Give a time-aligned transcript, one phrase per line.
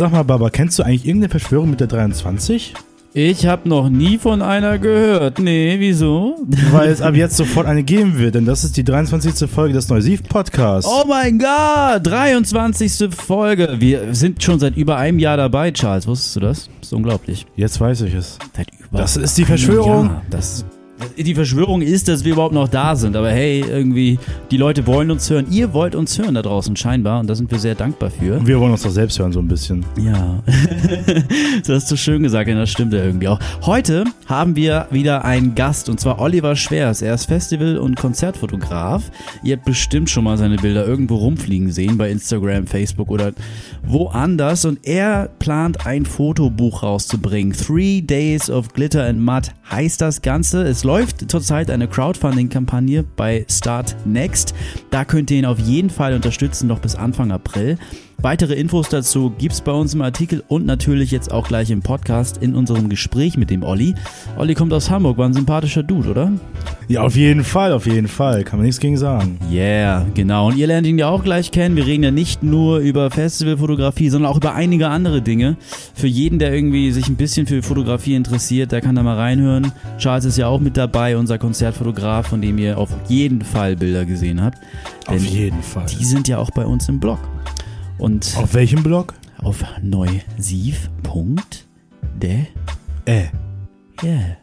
[0.00, 2.72] Sag mal, Baba, kennst du eigentlich irgendeine Verschwörung mit der 23?
[3.12, 5.38] Ich habe noch nie von einer gehört.
[5.38, 6.38] Nee, wieso?
[6.70, 9.46] Weil es ab jetzt sofort eine geben wird, denn das ist die 23.
[9.50, 10.90] Folge des Neusiv-Podcasts.
[10.90, 13.14] Oh mein Gott, 23.
[13.14, 13.76] Folge.
[13.78, 16.06] Wir sind schon seit über einem Jahr dabei, Charles.
[16.06, 16.70] Wusstest du das?
[16.78, 17.44] Das ist unglaublich.
[17.54, 18.38] Jetzt weiß ich es.
[18.56, 20.06] Seit über Das ist die Verschwörung.
[20.06, 20.22] Jahr.
[20.30, 20.64] Das,
[21.16, 23.16] die Verschwörung ist, dass wir überhaupt noch da sind.
[23.16, 24.18] Aber hey, irgendwie,
[24.50, 25.46] die Leute wollen uns hören.
[25.50, 27.20] Ihr wollt uns hören da draußen scheinbar.
[27.20, 28.38] Und da sind wir sehr dankbar für.
[28.38, 29.84] Und wir wollen uns doch selbst hören, so ein bisschen.
[30.02, 30.42] Ja,
[31.66, 33.38] das hast du schön gesagt, und das stimmt ja irgendwie auch.
[33.62, 37.02] Heute haben wir wieder einen Gast und zwar Oliver Schwers.
[37.02, 39.10] Er ist Festival- und Konzertfotograf.
[39.42, 43.32] Ihr habt bestimmt schon mal seine Bilder irgendwo rumfliegen sehen bei Instagram, Facebook oder
[43.84, 44.64] woanders.
[44.64, 47.52] Und er plant ein Fotobuch rauszubringen.
[47.52, 50.62] Three Days of Glitter and Mud heißt das Ganze.
[50.62, 54.54] Es läuft zurzeit eine Crowdfunding-Kampagne bei Start Next.
[54.90, 57.78] Da könnt ihr ihn auf jeden Fall unterstützen, noch bis Anfang April.
[58.22, 62.36] Weitere Infos dazu gibt's bei uns im Artikel und natürlich jetzt auch gleich im Podcast
[62.42, 63.94] in unserem Gespräch mit dem Olli.
[64.36, 66.30] Olli kommt aus Hamburg, war ein sympathischer Dude, oder?
[66.86, 68.44] Ja, auf jeden Fall, auf jeden Fall.
[68.44, 69.38] Kann man nichts gegen sagen.
[69.50, 70.48] Yeah, genau.
[70.48, 71.76] Und ihr lernt ihn ja auch gleich kennen.
[71.76, 75.56] Wir reden ja nicht nur über Festivalfotografie, sondern auch über einige andere Dinge.
[75.94, 79.72] Für jeden, der irgendwie sich ein bisschen für Fotografie interessiert, der kann da mal reinhören.
[79.96, 84.04] Charles ist ja auch mit dabei, unser Konzertfotograf, von dem ihr auf jeden Fall Bilder
[84.04, 84.58] gesehen habt.
[85.06, 85.86] Auf Denn jeden Fall.
[85.86, 87.20] Die sind ja auch bei uns im Blog.
[88.00, 89.12] Und Auf welchem Blog?
[89.42, 90.78] auf neusiv.de.
[93.04, 93.26] Äh.
[94.02, 94.36] Yeah.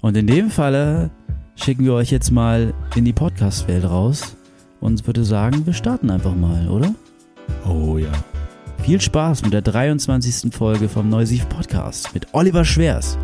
[0.00, 1.10] Und in dem Falle
[1.56, 4.36] schicken wir euch jetzt mal in die Podcast-Welt raus
[4.80, 6.94] und würde sagen, wir starten einfach mal, oder?
[7.68, 8.12] Oh ja.
[8.84, 10.54] Viel Spaß mit der 23.
[10.54, 13.18] Folge vom Neusiv Podcast mit Oliver Schwers.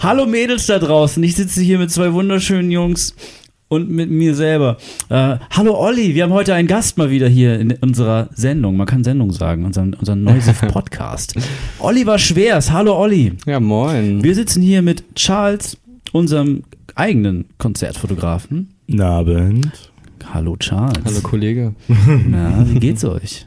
[0.00, 3.14] Hallo Mädels da draußen, ich sitze hier mit zwei wunderschönen Jungs
[3.68, 4.78] und mit mir selber.
[5.08, 8.76] Äh, hallo Olli, wir haben heute einen Gast mal wieder hier in unserer Sendung.
[8.76, 11.34] Man kann Sendung sagen, unseren, unseren Neusiv Podcast.
[11.78, 13.32] Oliver Schwers, hallo Olli.
[13.46, 14.22] Ja, moin.
[14.24, 15.76] Wir sitzen hier mit Charles,
[16.12, 16.62] unserem
[16.94, 18.70] eigenen Konzertfotografen.
[18.86, 19.90] Guten Abend.
[20.32, 21.04] Hallo Charles.
[21.04, 21.74] Hallo Kollege.
[22.28, 23.46] Na, wie geht's euch?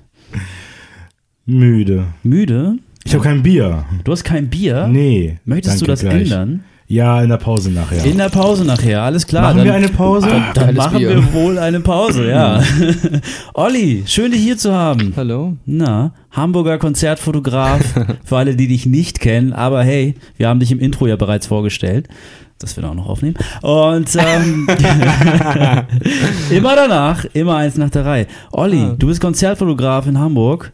[1.46, 2.06] Müde.
[2.24, 2.78] Müde?
[3.04, 3.86] Ich habe kein Bier.
[4.04, 4.88] Du hast kein Bier?
[4.88, 5.40] Nee.
[5.44, 6.24] Möchtest du das gleich.
[6.32, 6.64] ändern?
[6.92, 8.04] Ja, in der Pause nachher.
[8.04, 9.44] In der Pause nachher, alles klar.
[9.44, 10.28] Machen dann, wir eine Pause?
[10.28, 11.10] Dann Geiles machen Bier.
[11.12, 12.62] wir wohl eine Pause, ja.
[13.54, 15.14] Olli, schön dich hier zu haben.
[15.16, 15.56] Hallo.
[15.66, 17.80] Na, Hamburger Konzertfotograf,
[18.26, 21.48] für alle, die dich nicht kennen, aber hey, wir haben dich im Intro ja bereits
[21.48, 22.10] vorgestellt.
[22.60, 23.36] Das wir auch noch aufnehmen.
[23.62, 24.68] Und ähm,
[26.52, 28.28] immer danach, immer eins nach der Reihe.
[28.52, 28.96] Olli, Ah.
[29.00, 30.72] du bist Konzertfotograf in Hamburg.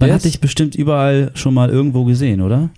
[0.00, 0.16] Man Yes.
[0.16, 2.70] hat dich bestimmt überall schon mal irgendwo gesehen, oder?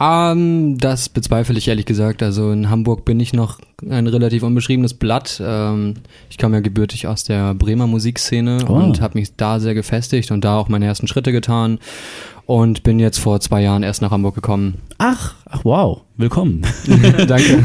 [0.00, 2.22] Ähm, das bezweifle ich ehrlich gesagt.
[2.22, 3.58] Also in Hamburg bin ich noch
[3.88, 5.40] ein relativ unbeschriebenes Blatt.
[5.44, 5.94] Ähm,
[6.30, 8.72] ich komme ja gebürtig aus der Bremer Musikszene Oh.
[8.72, 11.78] und habe mich da sehr gefestigt und da auch meine ersten Schritte getan
[12.46, 14.78] und bin jetzt vor zwei Jahren erst nach Hamburg gekommen.
[14.96, 16.62] Ach, ach wow, willkommen.
[17.28, 17.62] Danke.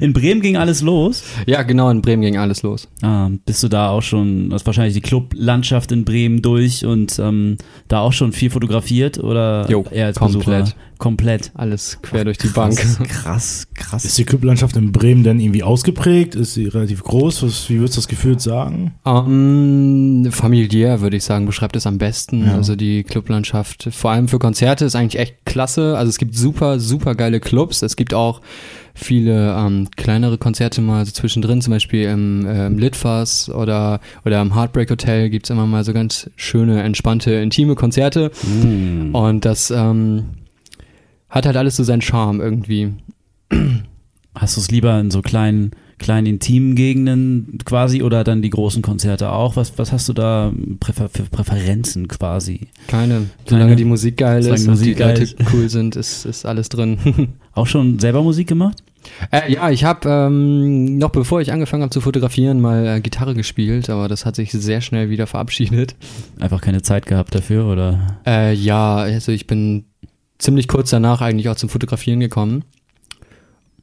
[0.00, 1.22] In Bremen ging alles los.
[1.46, 2.88] ja, genau, in Bremen ging alles los.
[3.02, 7.56] Ah, bist du da auch schon, hast wahrscheinlich die Clublandschaft in Bremen durch und ähm,
[7.88, 10.44] da auch schon viel fotografiert oder Jo, eher als komplett.
[10.64, 10.76] Besucher?
[10.98, 11.50] Komplett.
[11.54, 13.08] Alles quer durch die Krass, Bank.
[13.08, 14.04] Krass, krass.
[14.04, 16.34] Ist die Clublandschaft in Bremen denn irgendwie ausgeprägt?
[16.34, 17.42] Ist sie relativ groß?
[17.42, 18.94] Was, wie würdest du das gefühlt sagen?
[19.04, 22.46] Ähm, familiär würde ich sagen, beschreibt es am besten.
[22.46, 22.54] Ja.
[22.54, 25.96] Also die Clublandschaft, vor allem für Konzerte, ist eigentlich echt klasse.
[25.98, 27.82] Also es gibt super, super geile Clubs.
[27.82, 28.40] Es gibt auch
[28.94, 34.40] viele ähm, kleinere Konzerte mal so zwischendrin, zum Beispiel im, äh, im Litfass oder, oder
[34.40, 38.30] im Heartbreak Hotel gibt's immer mal so ganz schöne, entspannte, intime Konzerte.
[38.42, 39.14] Mm.
[39.14, 40.24] Und das ähm,
[41.28, 42.92] hat halt alles so seinen Charme irgendwie.
[44.34, 48.82] Hast du es lieber in so kleinen, kleinen intimen Gegenden quasi oder dann die großen
[48.82, 49.56] Konzerte auch?
[49.56, 52.68] Was, was hast du da Präfer für Präferenzen quasi?
[52.86, 53.14] Keine.
[53.14, 53.26] Keine.
[53.46, 55.36] Solange die Musik geil Solange ist und Musik die geil Leute ist.
[55.52, 56.98] cool sind, ist, ist alles drin.
[57.52, 58.82] Auch schon selber Musik gemacht?
[59.32, 63.34] Äh, ja, ich habe ähm, noch bevor ich angefangen habe zu fotografieren, mal äh, Gitarre
[63.34, 65.94] gespielt, aber das hat sich sehr schnell wieder verabschiedet.
[66.40, 68.18] Einfach keine Zeit gehabt dafür oder?
[68.26, 69.84] Äh, ja, also ich bin
[70.38, 72.64] ziemlich kurz danach eigentlich auch zum Fotografieren gekommen.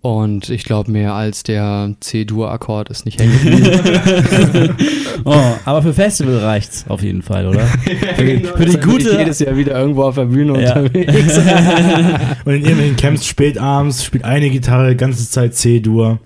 [0.01, 4.75] Und ich glaube, mehr als der C-Dur-Akkord ist nicht hängen geblieben.
[5.25, 7.61] Oh, aber für Festival reicht's auf jeden Fall, oder?
[7.65, 9.17] Für, für die Dann bin ich gute.
[9.17, 10.73] jedes Jahr wieder irgendwo auf der Bühne Ja.
[10.81, 11.37] unterwegs.
[12.45, 16.19] Und in irgendwelchen Camps spät abends spielt eine Gitarre, ganze Zeit C-Dur.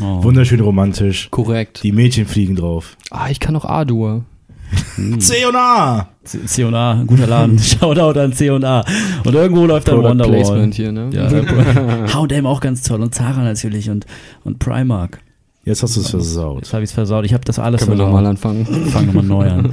[0.00, 0.22] Oh.
[0.22, 1.28] Wunderschön romantisch.
[1.30, 1.82] Korrekt.
[1.82, 2.96] Die Mädchen fliegen drauf.
[3.10, 4.24] Ah, ich kann auch A-Dur.
[5.18, 6.08] C und A!
[6.24, 7.58] C- C&A, ein guter Laden.
[7.60, 8.84] Shoutout an C&A.
[9.24, 10.32] Und irgendwo läuft dann Wonderwall.
[10.36, 11.10] Placement hier, ne?
[11.12, 11.28] Ja,
[12.14, 14.06] H&M auch ganz toll und Zara natürlich und,
[14.44, 15.20] und Primark.
[15.64, 16.62] Jetzt hast du es versaut.
[16.62, 17.24] Jetzt habe ich es versaut.
[17.24, 18.12] Ich habe das alles Können wir versaut.
[18.14, 18.66] nochmal anfangen?
[18.90, 19.72] Fang nochmal neu an.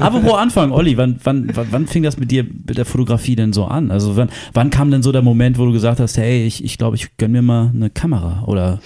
[0.00, 3.52] Apropos Anfang, Olli, wann, wann, wann, wann fing das mit dir, mit der Fotografie denn
[3.54, 3.90] so an?
[3.90, 6.76] Also wann, wann kam denn so der Moment, wo du gesagt hast, hey, ich, ich
[6.78, 8.44] glaube, ich gönn mir mal eine Kamera?
[8.46, 8.80] Oder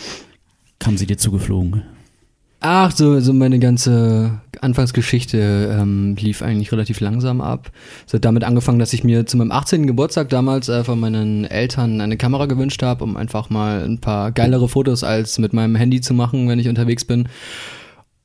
[0.79, 1.83] kam sie dir zugeflogen?
[2.67, 7.71] Ach, so, so meine ganze Anfangsgeschichte ähm, lief eigentlich relativ langsam ab.
[8.07, 9.87] Es hat damit angefangen, dass ich mir zu meinem 18.
[9.87, 14.33] Geburtstag damals äh, von meinen Eltern eine Kamera gewünscht habe, um einfach mal ein paar
[14.33, 17.29] geilere Fotos als mit meinem Handy zu machen, wenn ich unterwegs bin.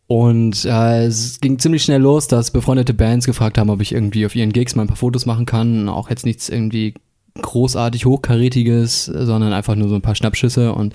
[0.07, 4.25] Und äh, es ging ziemlich schnell los, dass befreundete Bands gefragt haben, ob ich irgendwie
[4.25, 5.89] auf ihren Gigs mal ein paar Fotos machen kann.
[5.89, 6.93] Auch jetzt nichts irgendwie
[7.41, 10.93] großartig hochkarätiges, sondern einfach nur so ein paar Schnappschüsse und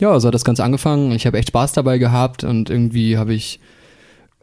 [0.00, 1.12] ja, so hat das Ganze angefangen.
[1.12, 3.60] Ich habe echt Spaß dabei gehabt und irgendwie habe ich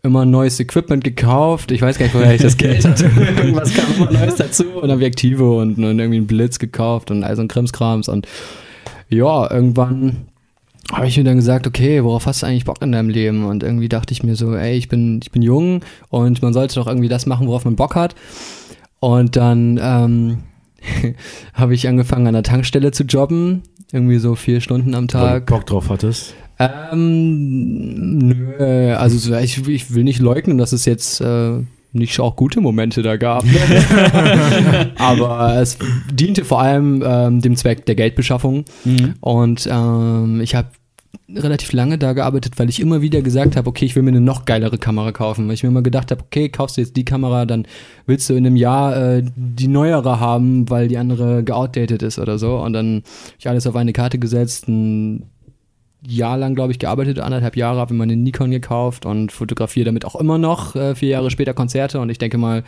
[0.01, 1.71] immer neues Equipment gekauft.
[1.71, 3.05] Ich weiß gar nicht, woher ich das Geld hatte.
[3.37, 7.35] Irgendwas kam immer Neues dazu und Objektive und, und irgendwie einen Blitz gekauft und all
[7.35, 8.27] so ein Krimskrams und
[9.09, 10.27] ja, irgendwann
[10.91, 13.45] habe ich mir dann gesagt, okay, worauf hast du eigentlich Bock in deinem Leben?
[13.45, 16.75] Und irgendwie dachte ich mir so, ey, ich bin, ich bin jung und man sollte
[16.75, 18.15] doch irgendwie das machen, worauf man Bock hat.
[18.99, 20.39] Und dann ähm,
[21.53, 25.07] habe ich angefangen an der Tankstelle zu jobben, irgendwie so vier Stunden am Weil du
[25.07, 25.45] Tag.
[25.45, 26.33] Bock drauf hattest.
[26.59, 31.59] Ähm, nö, also so, ich, ich will nicht leugnen, dass es jetzt äh,
[31.93, 33.45] nicht auch gute Momente da gab.
[34.97, 35.77] Aber es
[36.11, 38.65] diente vor allem ähm, dem Zweck der Geldbeschaffung.
[39.21, 40.67] Und ähm, ich habe
[41.29, 44.21] relativ lange da gearbeitet, weil ich immer wieder gesagt habe, okay, ich will mir eine
[44.21, 45.47] noch geilere Kamera kaufen.
[45.47, 47.65] Weil ich mir immer gedacht habe, okay, kaufst du jetzt die Kamera, dann
[48.05, 52.37] willst du in einem Jahr äh, die neuere haben, weil die andere geoutdatet ist oder
[52.37, 52.57] so.
[52.57, 55.29] Und dann habe ich alles auf eine Karte gesetzt, ein
[56.05, 60.05] Jahr lang, glaube ich, gearbeitet, anderthalb Jahre, habe mir eine Nikon gekauft und fotografiere damit
[60.05, 61.99] auch immer noch äh, vier Jahre später Konzerte.
[61.99, 62.63] Und ich denke mal,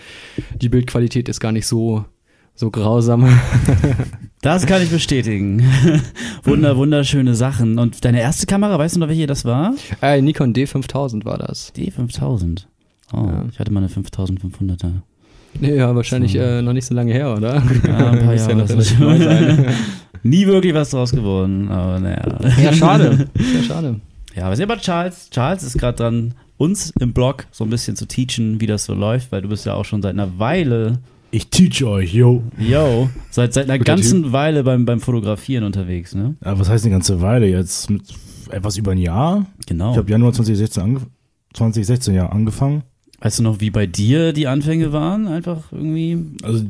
[0.61, 2.05] die Bildqualität ist gar nicht so,
[2.55, 3.27] so grausam.
[4.41, 5.63] Das kann ich bestätigen.
[6.43, 7.79] Wunder, wunderschöne Sachen.
[7.79, 9.73] Und deine erste Kamera, weißt du noch, welche das war?
[10.03, 11.73] äh, Nikon D5000 war das.
[11.73, 12.67] Die 5000.
[13.11, 13.45] Oh, Ja.
[13.51, 14.91] ich hatte mal eine 5500er.
[15.61, 17.55] Ja, wahrscheinlich äh, noch nicht so lange her, oder?
[17.87, 18.55] Ja, ein paar ja Jahre.
[18.55, 19.65] noch relativ neu sein.
[20.21, 22.37] Nie wirklich was draus geworden, aber naja.
[22.61, 23.27] ja, schade.
[23.55, 23.99] Ja, schade.
[24.35, 25.29] Ja, was ist aber Charles?
[25.31, 28.93] Charles ist gerade dran, uns im Blog so ein bisschen zu teachen, wie das so
[28.93, 30.99] läuft, weil du bist ja auch schon seit einer Weile,
[31.35, 32.43] Ich teach euch, yo.
[32.57, 36.35] yo, seit, seit einer ganzen Weile beim, beim Fotografieren unterwegs, ne?
[36.45, 37.89] Ja, was heißt eine ganze Weile jetzt?
[37.89, 38.03] Mit
[38.51, 39.45] etwas über ein Jahr?
[39.67, 39.91] Genau.
[39.91, 41.01] Ich habe Januar 2016, ange
[41.53, 42.83] 2016 ja angefangen.
[43.19, 45.27] weißt du noch, wie bei dir die Anfänge waren?
[45.27, 46.23] Einfach irgendwie.
[46.41, 46.63] Also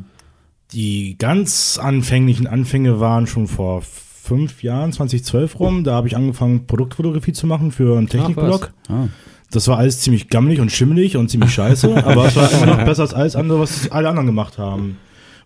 [0.71, 5.83] die ganz anfänglichen Anfänge waren schon vor fünf Jahren, 2012 rum.
[5.83, 8.73] Da habe ich angefangen, Produktfotografie zu machen für einen Technikblog.
[8.87, 9.09] Ah.
[9.51, 12.83] Das war alles ziemlich gammelig und schimmelig und ziemlich scheiße, aber es war immer noch
[12.85, 14.97] besser als alles andere, was alle anderen gemacht haben.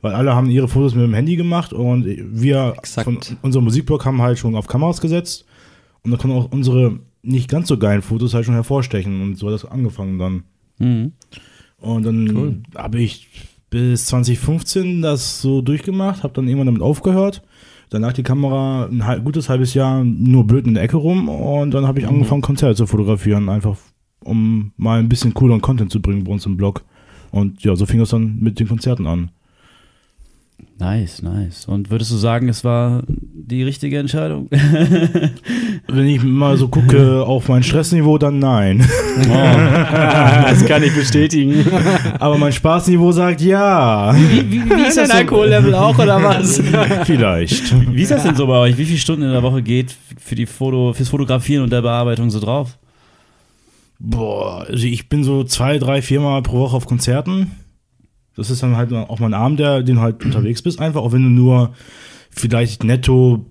[0.01, 3.03] Weil alle haben ihre Fotos mit dem Handy gemacht und wir Exakt.
[3.03, 5.45] von unserem Musikblog haben halt schon auf Kameras gesetzt
[6.03, 9.47] und da konnten auch unsere nicht ganz so geilen Fotos halt schon hervorstechen und so
[9.47, 10.43] hat das angefangen dann.
[10.77, 11.11] Mhm.
[11.81, 12.61] Und dann Cool.
[12.75, 13.27] habe ich
[13.69, 17.41] bis 2015 das so durchgemacht, habe dann irgendwann damit aufgehört.
[17.89, 21.71] Dann lag die Kamera ein gutes halbes Jahr nur blöd in der Ecke rum und
[21.71, 23.77] dann habe ich angefangen, Konzerte zu fotografieren, einfach
[24.23, 26.83] um mal ein bisschen cooleren Content zu bringen bei uns im Blog.
[27.31, 29.31] Und ja, so fing es dann mit den Konzerten an.
[30.79, 31.65] Nice, nice.
[31.65, 34.47] Und würdest du sagen, es war die richtige Entscheidung?
[35.89, 38.87] Wenn ich mal so gucke auf mein Stressniveau, dann nein.
[39.17, 41.65] das kann ich bestätigen.
[42.17, 44.15] Aber mein Spaßniveau sagt ja.
[44.15, 46.61] Wie, wie, wie, ist das so, Alkohollevel auch, oder was?
[47.03, 47.93] Vielleicht.
[47.93, 48.77] wie ist das denn so bei euch?
[48.77, 52.29] Wie viele Stunden in der Woche geht für die Foto, fürs Fotografieren und der Bearbeitung
[52.29, 52.78] so drauf?
[53.99, 57.51] Boah, also ich bin so zwei, drei, viermal pro Woche auf Konzerten.
[58.35, 61.23] Das ist dann halt auch mein Abend, der, den halt unterwegs bist, einfach, auch wenn
[61.23, 61.73] du nur
[62.29, 63.45] vielleicht netto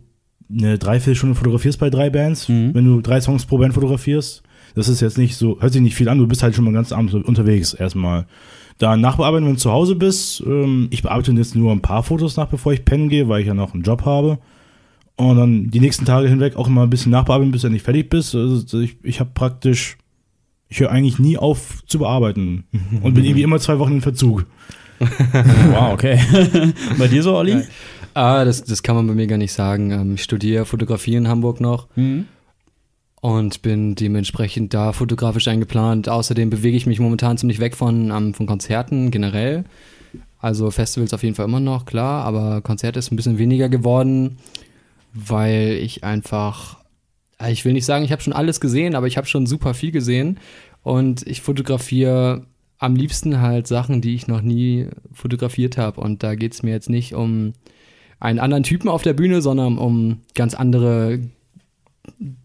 [0.51, 2.73] eine Dreiviertelstunde fotografierst bei drei Bands, Mhm.
[2.73, 4.43] wenn du drei Songs pro Band fotografierst.
[4.75, 6.73] Das ist jetzt nicht so, hört sich nicht viel an, du bist halt schon mal
[6.73, 8.27] ganz Abend unterwegs erstmal.
[8.79, 10.41] Dann nachbearbeiten, wenn du zu Hause bist.
[10.47, 13.47] Ähm, ich bearbeite jetzt nur ein paar Fotos nach, bevor ich pennen gehe, weil ich
[13.49, 14.39] ja noch einen Job habe.
[15.17, 18.09] Und dann die nächsten Tage hinweg auch immer ein bisschen nachbearbeiten, bis du nicht fertig
[18.09, 18.35] bist.
[18.37, 19.99] Also ich ich habe praktisch,
[20.69, 22.65] ich höre eigentlich nie auf zu bearbeiten
[23.03, 24.47] und bin irgendwie immer zwei Wochen in Verzug.
[25.01, 26.19] Wow, okay.
[26.99, 27.63] bei dir so, Olli?
[28.15, 29.93] ah, das, das kann man bei mir gar nicht sagen.
[29.93, 32.25] Ähm, ich studiere Fotografie in Hamburg noch Mhm.
[33.21, 36.09] und bin dementsprechend da fotografisch eingeplant.
[36.09, 39.65] Außerdem bewege ich mich momentan ziemlich weg von, ähm, von Konzerten generell.
[40.41, 44.39] Also Festivals auf jeden Fall immer noch, klar, aber Konzerte ist ein bisschen weniger geworden,
[45.15, 46.78] weil ich einfach,
[47.47, 49.93] ich will nicht sagen, ich habe schon alles gesehen, aber ich habe schon super viel
[49.93, 50.39] gesehen
[50.83, 52.47] und ich fotografiere
[52.79, 56.01] am liebsten halt Sachen, die ich noch nie fotografiert habe.
[56.01, 57.53] Und da geht es mir jetzt nicht um
[58.21, 61.21] einen anderen Typen auf der Bühne, sondern um ganz andere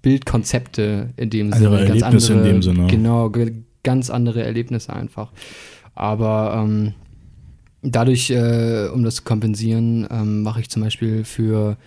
[0.01, 1.89] Bildkonzepte in dem Andere Sinne.
[1.89, 2.87] Erlebnisse in dem Sinne.
[2.87, 5.31] Genau, ge- ganz andere Erlebnisse einfach.
[5.95, 6.93] Aber ähm,
[7.81, 11.77] dadurch, äh, um das zu kompensieren, ähm, mache ich zum Beispiel für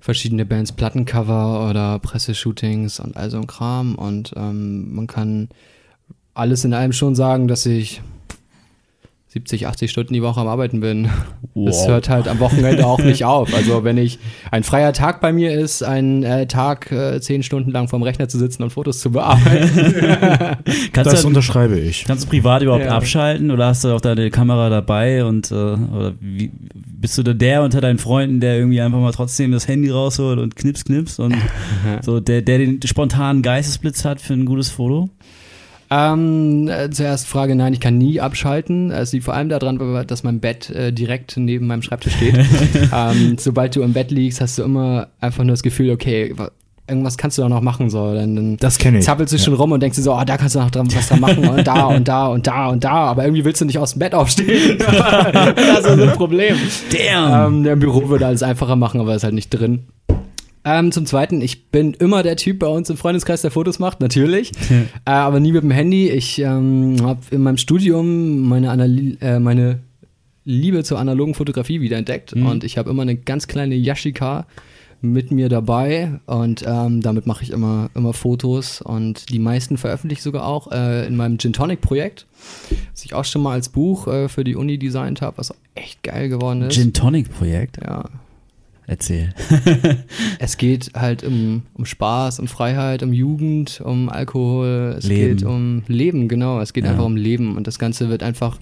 [0.00, 3.94] verschiedene Bands Plattencover oder Presseshootings und all so ein Kram.
[3.94, 5.48] Und ähm, man kann
[6.34, 8.00] alles in allem schon sagen, dass ich
[9.32, 11.08] 70, 80 Stunden die Woche am Arbeiten bin.
[11.52, 11.88] Das Wow.
[11.88, 13.52] hört halt am Wochenende auch nicht auf.
[13.52, 14.20] Also wenn ich
[14.52, 18.28] ein freier Tag bei mir ist, ein äh, Tag äh, zehn Stunden lang vorm Rechner
[18.28, 19.68] zu sitzen und Fotos zu bearbeiten.
[20.92, 22.04] Kannst Das du, unterschreibe ich.
[22.04, 22.92] kannst du privat überhaupt Ja.
[22.96, 27.32] abschalten oder hast du auch deine Kamera dabei und äh, oder wie, bist du da
[27.32, 31.18] der unter deinen Freunden, der irgendwie einfach mal trotzdem das Handy rausholt und knips, knips
[31.18, 31.34] und
[32.02, 35.10] so der, der den spontanen Geistesblitz hat für ein gutes Foto?
[35.92, 38.90] Ähm, äh, zuerst Frage, nein, ich kann nie abschalten.
[38.92, 42.36] Es liegt vor allem daran, dass mein Bett äh, direkt neben meinem Schreibtisch steht.
[42.96, 46.52] ähm, sobald du im Bett liegst, hast du immer einfach nur das Gefühl, okay, wa-
[46.88, 47.90] irgendwas kannst du doch noch machen.
[47.90, 48.14] So.
[48.14, 49.04] Dann, dann Das kenne ich.
[49.04, 51.08] zappelst du schon rum und denkst dir so, oh, da kannst du noch dran, was
[51.08, 52.90] dran machen und da und da und da und da.
[52.92, 54.78] Aber irgendwie willst du nicht aus dem Bett aufstehen.
[54.78, 56.54] das ist so ein Problem.
[56.92, 57.54] Damn!
[57.56, 59.86] Ähm, der Büro würde alles einfacher machen, aber ist halt nicht drin.
[60.64, 64.00] Ähm, zum Zweiten, ich bin immer der Typ bei uns im Freundeskreis, der Fotos macht,
[64.00, 64.52] natürlich.
[64.70, 66.10] äh, aber nie mit dem Handy.
[66.10, 69.80] Ich ähm, habe in meinem Studium meine, Anali äh, meine
[70.44, 72.32] Liebe zur analogen Fotografie wiederentdeckt.
[72.32, 74.46] Und ich habe immer eine ganz kleine Yashica
[75.02, 80.20] mit mir dabei und ähm, damit mache ich immer, immer Fotos und die meisten veröffentliche
[80.20, 82.26] ich sogar auch äh, in meinem Gin Tonic Projekt,
[82.92, 85.56] was ich auch schon mal als Buch äh, für die Uni designt habe, was auch
[85.74, 86.74] echt geil geworden ist.
[86.74, 87.78] Gin Tonic Projekt.
[87.82, 88.04] Ja,
[88.90, 89.32] Erzähl.
[90.40, 95.36] es geht halt um, um Spaß, um Freiheit, um Jugend, um Alkohol, es Leben.
[95.36, 96.60] geht um Leben, genau.
[96.60, 96.90] Es geht Ja.
[96.90, 98.58] einfach um Leben und das Ganze wird einfach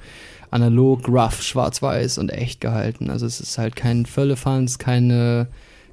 [0.51, 3.09] analog, rough, schwarz-weiß und echt gehalten.
[3.09, 5.47] Also es ist halt kein Völlefanz, keine,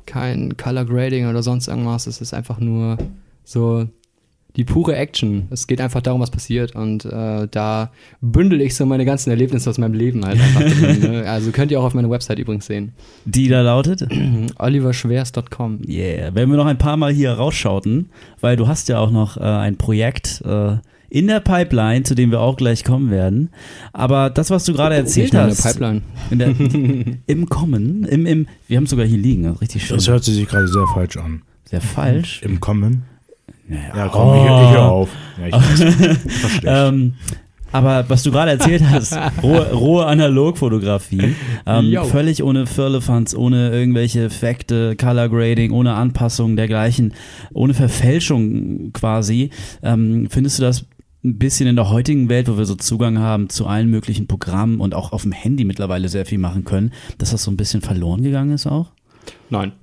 [0.06, 2.06] kein Color Grading oder sonst irgendwas.
[2.06, 2.98] Es ist einfach nur
[3.46, 3.88] so
[4.56, 5.48] die pure Action.
[5.50, 9.70] Es geht einfach darum, was passiert und äh, da bündel ich so meine ganzen Erlebnisse
[9.70, 10.96] aus meinem Leben halt einfach drin.
[11.06, 11.30] Ne?
[11.30, 12.94] Also könnt ihr auch auf meiner Website übrigens sehen.
[13.26, 14.08] Die da lautet?
[14.58, 15.82] oliverschwers.com.
[15.88, 16.34] Yeah.
[16.34, 18.10] Werden wir noch ein paar Mal hier rausschauten,
[18.40, 20.78] weil du hast ja auch noch äh, ein Projekt äh,
[21.10, 23.50] in der Pipeline, zu dem wir auch gleich kommen werden.
[23.94, 26.02] Aber das, was du gerade erzählt Nicht nur in der hast, Pipeline.
[26.32, 29.98] in der, im Kommen, im, im, wir haben es sogar hier liegen, richtig schön.
[29.98, 31.44] Das hört sich gerade sehr falsch an.
[31.66, 32.42] Sehr falsch.
[32.44, 33.04] Im Kommen.
[33.68, 33.96] Naja.
[33.96, 35.10] Ja, komm, ich, ich hör auf.
[35.40, 36.18] Ja, ich weiß.
[36.66, 37.14] Ähm,
[37.72, 44.24] aber was du gerade erzählt hast, rohe, rohe Analogfotografie, ähm, völlig ohne Firlefanz, ohne irgendwelche
[44.24, 47.14] Effekte, Color Grading, ohne Anpassung dergleichen,
[47.54, 49.50] ohne Verfälschung quasi.
[49.84, 50.86] Ähm, findest du das
[51.26, 54.80] ein bisschen in der heutigen Welt, wo wir so Zugang haben zu allen möglichen Programmen
[54.80, 57.82] und auch auf dem Handy mittlerweile sehr viel machen können, dass das so ein bisschen
[57.82, 58.92] verloren gegangen ist auch?
[59.50, 59.74] Nein.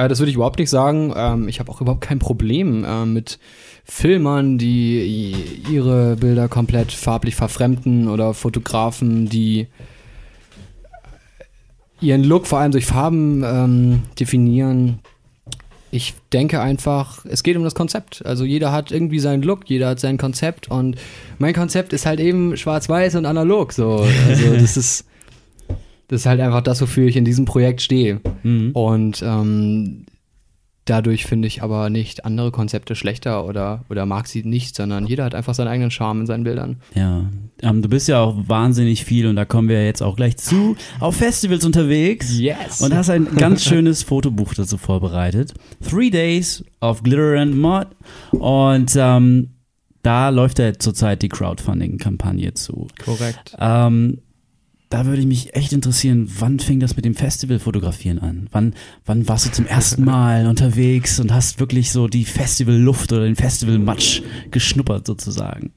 [0.00, 1.12] Äh, das würde ich überhaupt nicht sagen.
[1.16, 3.38] Ähm, ich habe auch überhaupt kein Problem äh, mit
[3.84, 5.34] Filmern, die
[5.70, 9.66] ihre Bilder komplett farblich verfremden oder Fotografen, die
[12.00, 15.00] ihren Look vor allem durch Farben ähm, definieren.
[15.90, 18.24] Ich denke einfach, es geht um das Konzept.
[18.24, 20.96] Also jeder hat irgendwie seinen Look, jeder hat sein Konzept und
[21.38, 23.72] mein Konzept ist halt eben schwarz-weiß und analog.
[23.72, 25.04] So, also das ist
[26.10, 28.20] das ist halt einfach das, wofür ich in diesem Projekt stehe.
[28.42, 28.72] Mhm.
[28.72, 30.06] Und ähm,
[30.84, 35.22] dadurch finde ich aber nicht andere Konzepte schlechter oder, oder mag sie nicht, sondern jeder
[35.22, 36.80] hat einfach seinen eigenen Charme in seinen Bildern.
[36.96, 37.30] Ja,
[37.62, 40.74] ähm, du bist ja auch wahnsinnig viel und da kommen wir jetzt auch gleich zu,
[40.98, 42.36] auf Festivals unterwegs.
[42.36, 42.80] Yes.
[42.80, 45.54] Und hast ein ganz schönes Fotobuch dazu vorbereitet.
[45.88, 47.86] Three Days of Glitter and Mud.
[48.32, 49.50] Und ähm,
[50.02, 52.88] da läuft ja zurzeit die Crowdfunding-Kampagne zu.
[53.04, 53.54] Korrekt.
[53.60, 54.18] Ähm,
[54.90, 58.48] da würde ich mich echt interessieren, wann fing das mit dem Festival-Fotografieren an?
[58.50, 58.74] Wann,
[59.06, 63.36] wann warst du zum ersten Mal unterwegs und hast wirklich so die Festival-Luft oder den
[63.36, 65.72] Festival-Matsch geschnuppert sozusagen?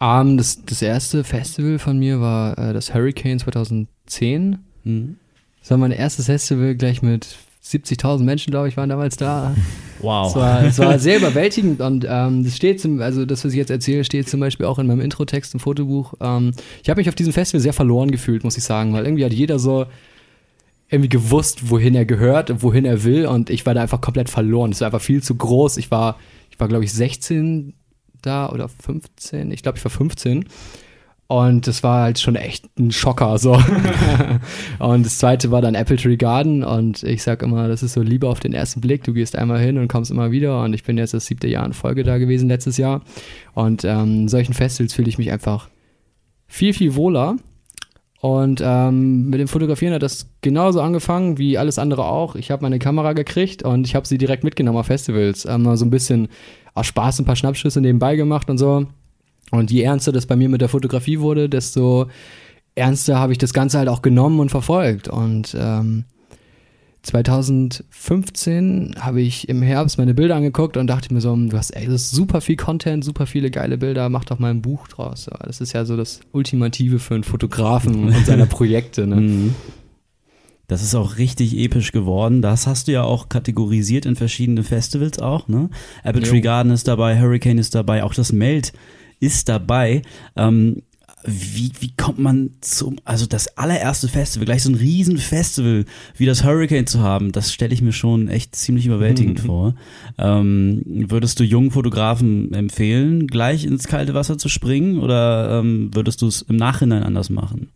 [0.00, 4.58] Ähm, das, das erste Festival von mir war äh, das Hurricane 2010.
[4.84, 5.16] Hm?
[5.60, 9.54] Das war mein erstes Festival gleich mit 70.000 Menschen, glaube ich, waren damals da.
[10.00, 10.28] Wow.
[10.28, 13.58] Es war, es war sehr überwältigend und ähm, das steht zum, also das, was ich
[13.58, 16.14] jetzt erzähle, steht zum Beispiel auch in meinem Introtext im Fotobuch.
[16.20, 19.24] Ähm, ich habe mich auf diesem Festival sehr verloren gefühlt, muss ich sagen, weil irgendwie
[19.24, 19.86] hat jeder so
[20.88, 24.30] irgendwie gewusst, wohin er gehört und wohin er will und ich war da einfach komplett
[24.30, 24.72] verloren.
[24.72, 25.76] Es war einfach viel zu groß.
[25.76, 26.16] Ich war,
[26.50, 27.74] ich war glaube ich 16
[28.22, 29.50] da oder 15.
[29.52, 30.46] Ich glaube, ich war 15.
[31.30, 33.52] Und das war halt schon echt ein Schocker, so.
[34.78, 38.00] und das zweite war dann Apple Tree Garden und ich sag immer, das ist so
[38.00, 39.04] Liebe auf den ersten Blick.
[39.04, 41.66] Du gehst einmal hin und kommst immer wieder und ich bin jetzt das siebte Jahr
[41.66, 43.02] in Folge da gewesen letztes Jahr.
[43.52, 45.68] Und ähm, solchen Festivals fühle ich mich einfach
[46.46, 47.36] viel, viel wohler.
[48.22, 52.36] Und ähm, mit dem Fotografieren hat das genauso angefangen wie alles andere auch.
[52.36, 55.44] Ich habe meine Kamera gekriegt und ich habe sie direkt mitgenommen auf Festivals.
[55.44, 56.28] Ähm, so ein bisschen
[56.72, 58.86] aus Spaß ein paar Schnappschüsse nebenbei gemacht und so.
[59.50, 62.08] Und je ernster das bei mir mit der Fotografie wurde, desto
[62.74, 65.08] ernster habe ich das Ganze halt auch genommen und verfolgt.
[65.08, 66.04] Und ähm,
[67.02, 71.86] 2015 habe ich im Herbst meine Bilder angeguckt und dachte mir so, du hast ey,
[71.86, 75.30] das ist super viel Content, super viele geile Bilder, mach doch mal ein Buch draus.
[75.44, 79.06] Das ist ja so das Ultimative für einen Fotografen und seine Projekte.
[79.06, 79.16] Ne?
[79.16, 79.54] Mhm.
[80.66, 82.42] Das ist auch richtig episch geworden.
[82.42, 85.48] Das hast du ja auch kategorisiert in verschiedene Festivals auch.
[85.48, 85.70] Ne?
[86.04, 88.74] Apple Tree Garden ist dabei, Hurricane ist dabei, auch das Meld
[89.20, 90.02] ist dabei.
[90.36, 90.82] Ähm,
[91.24, 95.84] wie, wie kommt man zum, also das allererste Festival, gleich so ein Riesenfestival
[96.16, 99.46] wie das Hurricane zu haben, das stelle ich mir schon echt ziemlich überwältigend mhm.
[99.46, 99.74] vor.
[100.16, 106.22] Ähm, würdest du jungen Fotografen empfehlen, gleich ins kalte Wasser zu springen oder ähm, würdest
[106.22, 107.68] du es im Nachhinein anders machen?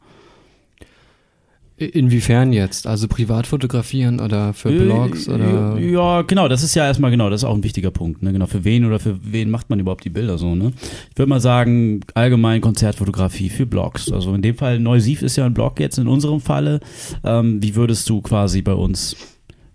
[1.85, 2.87] Inwiefern jetzt?
[2.87, 5.79] Also privat fotografieren oder für Blogs oder?
[5.79, 8.23] Ja, genau, das ist ja erstmal genau, das ist auch ein wichtiger Punkt.
[8.23, 8.33] Ne?
[8.33, 10.73] Genau, für wen oder für wen macht man überhaupt die Bilder so, ne?
[11.11, 14.11] Ich würde mal sagen, allgemein Konzertfotografie für Blogs.
[14.11, 16.81] Also in dem Fall, Neusiv ist ja ein Blog jetzt in unserem Falle.
[17.25, 19.17] Ähm, wie würdest du quasi bei uns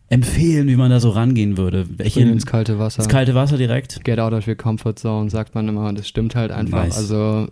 [0.09, 1.85] empfehlen, wie man da so rangehen würde?
[1.97, 2.99] Welche ins kalte Wasser.
[2.99, 4.03] Ins kalte Wasser direkt?
[4.03, 5.91] Get out of your comfort zone, sagt man immer.
[5.93, 6.85] Das stimmt halt einfach.
[6.85, 6.97] Nice.
[6.97, 7.47] Also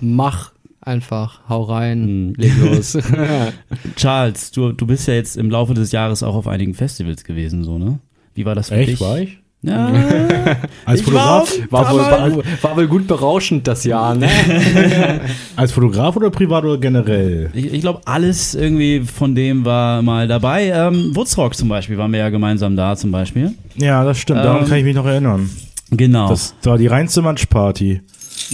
[0.00, 0.53] mach
[0.84, 2.34] einfach, hau rein, mhm.
[2.36, 2.98] leg los.
[3.96, 7.64] Charles, du, du bist ja jetzt im Laufe des Jahres auch auf einigen Festivals gewesen,
[7.64, 7.98] so, ne?
[8.34, 9.00] Wie war das für Echt, dich?
[9.00, 9.38] war ich?
[9.62, 9.90] Ja,
[10.84, 11.50] Als Fotograf?
[11.70, 14.28] War, wohl, war, war, wohl gut berauschend das Jahr, ne?
[15.56, 17.50] Als Fotograf oder privat oder generell?
[17.54, 20.66] Ich, ich glaube, alles irgendwie von dem war mal dabei.
[20.66, 23.54] Ähm, Woodstock zum Beispiel waren wir ja gemeinsam da zum Beispiel.
[23.76, 24.40] Ja, das stimmt.
[24.40, 25.48] Daran ähm, kann ich mich noch erinnern.
[25.90, 26.28] Genau.
[26.28, 28.02] Das war die reinste Matschparty.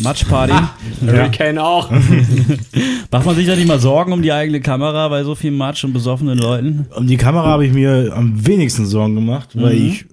[0.03, 0.53] Matchparty.
[0.53, 1.65] Ah, Hurricane ja.
[1.65, 1.91] auch.
[3.11, 5.85] Macht man sich da nicht mal Sorgen um die eigene Kamera bei so viel Matsch
[5.85, 6.87] und besoffenen Leuten?
[6.95, 9.87] Um die Kamera habe ich mir am wenigsten Sorgen gemacht, weil mhm.
[9.87, 10.07] ich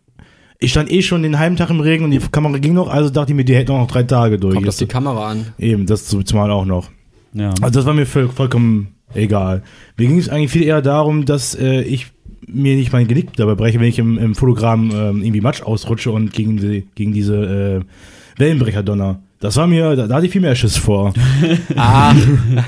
[0.59, 3.09] ich stand eh schon den halben Tag im Regen und die Kamera ging noch, also
[3.11, 4.55] dachte ich mir, die hält noch drei Tage durch.
[4.55, 5.53] Kommt das die Kamera an?
[5.59, 6.89] Eben, das zumal auch noch.
[7.33, 7.49] Ja.
[7.61, 9.63] Also das war mir voll, vollkommen egal.
[9.97, 12.07] Mir ging es eigentlich viel eher darum, dass äh, ich
[12.47, 16.11] mir nicht mein Genick dabei breche, wenn ich im, im Fotogramm äh, irgendwie Matsch ausrutsche
[16.11, 19.21] und gegen, die, gegen diese äh, Wellenbrecher donner.
[19.39, 21.13] Das war mir, da, da hatte ich viel mehr Schiss vor.
[21.75, 22.13] ah.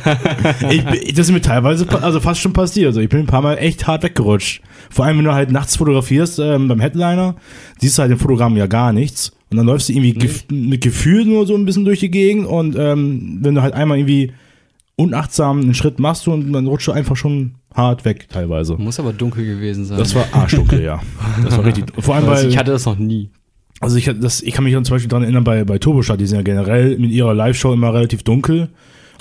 [0.69, 2.87] ich, das ist mir teilweise, also fast schon passiert.
[2.87, 4.61] Also ich bin ein paar Mal echt hart weggerutscht.
[4.91, 7.35] Vor allem, wenn du halt nachts fotografierst ähm, beim Headliner,
[7.79, 9.31] siehst du halt im Fotogramm ja gar nichts.
[9.49, 12.45] Und dann läufst du irgendwie gef mit Gefühl nur so ein bisschen durch die Gegend.
[12.45, 14.33] Und ähm, wenn du halt einmal irgendwie
[14.95, 18.75] unachtsam einen Schritt machst du und dann rutscht du einfach schon hart weg teilweise.
[18.75, 19.97] Muss aber dunkel gewesen sein.
[19.97, 21.01] Das war arschdunkel, ja.
[21.43, 21.85] Das war richtig.
[21.97, 23.29] Vor allem, weil, ich hatte das noch nie.
[23.79, 26.37] Also ich, das, ich kann mich zum Beispiel daran erinnern, bei, bei Turbostadt, die sind
[26.37, 28.69] ja generell mit ihrer Live-Show immer relativ dunkel.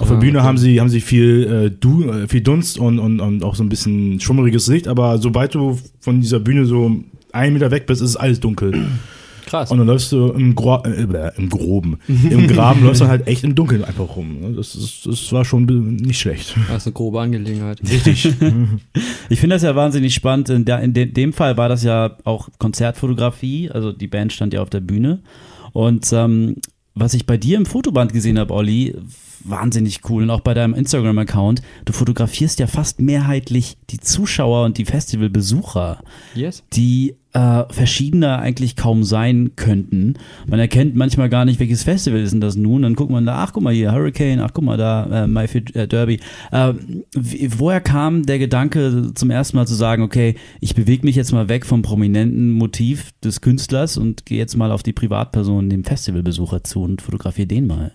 [0.00, 0.46] Auf ah, der Bühne okay.
[0.46, 3.62] haben sie, haben sie viel, äh, du, äh, viel Dunst und, und, und auch so
[3.62, 6.96] ein bisschen schummeriges Licht, aber sobald du von dieser Bühne so
[7.32, 8.86] einen Meter weg bist, ist es alles dunkel.
[9.48, 9.70] Krass.
[9.70, 13.44] Und dann läufst du im, Gro äh, im Groben, im Graben läufst du halt echt
[13.44, 14.40] im Dunkeln einfach rum.
[14.40, 14.52] Ne?
[14.52, 16.54] Das, ist, das war schon nicht schlecht.
[16.68, 17.80] Das ist eine grobe Angelegenheit.
[17.82, 18.26] Richtig.
[19.30, 20.50] ich finde das ja wahnsinnig spannend.
[20.50, 24.52] In, der, in de, dem Fall war das ja auch Konzertfotografie, also die Band stand
[24.52, 25.20] ja auf der Bühne.
[25.72, 26.56] Und ähm,
[26.94, 28.94] was ich bei dir im Fotoband gesehen habe, Olli,
[29.50, 30.22] wahnsinnig cool.
[30.22, 36.00] Und auch bei deinem Instagram-Account, du fotografierst ja fast mehrheitlich die Zuschauer und die Festivalbesucher,
[36.34, 36.64] yes.
[36.72, 40.14] die äh, verschiedener eigentlich kaum sein könnten.
[40.46, 42.82] Man erkennt manchmal gar nicht, welches Festival ist denn das nun.
[42.82, 45.76] Dann guckt man da, ach guck mal hier, Hurricane, ach guck mal da, äh, Mayfield
[45.76, 46.20] äh, Derby.
[46.50, 46.72] Äh,
[47.12, 51.32] wie, woher kam der Gedanke zum ersten Mal zu sagen, okay, ich bewege mich jetzt
[51.32, 55.84] mal weg vom prominenten Motiv des Künstlers und gehe jetzt mal auf die Privatperson, dem
[55.84, 57.92] Festivalbesucher zu und fotografiere den mal?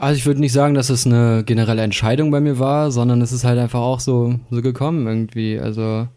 [0.00, 3.32] Also ich würde nicht sagen, dass es eine generelle Entscheidung bei mir war, sondern es
[3.32, 5.58] ist halt einfach auch so, so gekommen irgendwie.
[5.58, 6.08] Also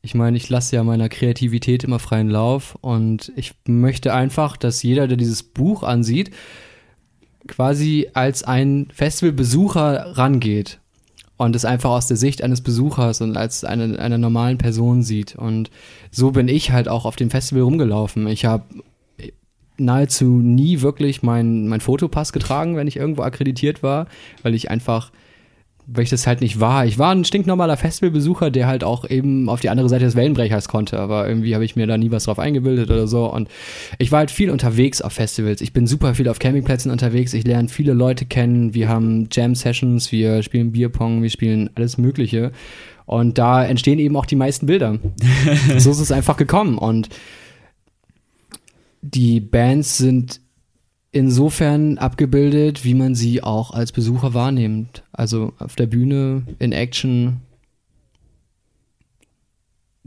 [0.00, 4.84] ich meine, ich lasse ja meiner Kreativität immer freien Lauf und ich möchte einfach, dass
[4.84, 6.30] jeder, der dieses Buch ansieht,
[7.48, 10.78] quasi als ein Festivalbesucher rangeht
[11.38, 15.34] und es einfach aus der Sicht eines Besuchers und als eine, einer normalen Person sieht.
[15.34, 15.72] Und
[16.12, 18.28] so bin ich halt auch auf dem Festival rumgelaufen.
[18.28, 18.66] Ich habe
[19.78, 24.06] nahezu nie wirklich mein, mein Fotopass getragen, wenn ich irgendwo akkreditiert war,
[24.42, 25.10] weil ich einfach,
[25.86, 26.86] weil ich das halt nicht war.
[26.86, 30.68] Ich war ein stinknormaler Festivalbesucher, der halt auch eben auf die andere Seite des Wellenbrechers
[30.68, 33.30] konnte, aber irgendwie habe ich mir da nie was drauf eingebildet oder so.
[33.30, 33.48] Und
[33.98, 35.60] ich war halt viel unterwegs auf Festivals.
[35.60, 37.34] Ich bin super viel auf Campingplätzen unterwegs.
[37.34, 38.74] Ich lerne viele Leute kennen.
[38.74, 42.52] Wir haben Jam-Sessions, wir spielen Bierpong, wir spielen alles Mögliche.
[43.04, 44.98] Und da entstehen eben auch die meisten Bilder.
[45.78, 46.76] so ist es einfach gekommen.
[46.76, 47.08] Und
[49.14, 50.40] die Bands sind
[51.12, 55.02] insofern abgebildet, wie man sie auch als Besucher wahrnimmt.
[55.12, 57.40] Also auf der Bühne, in Action.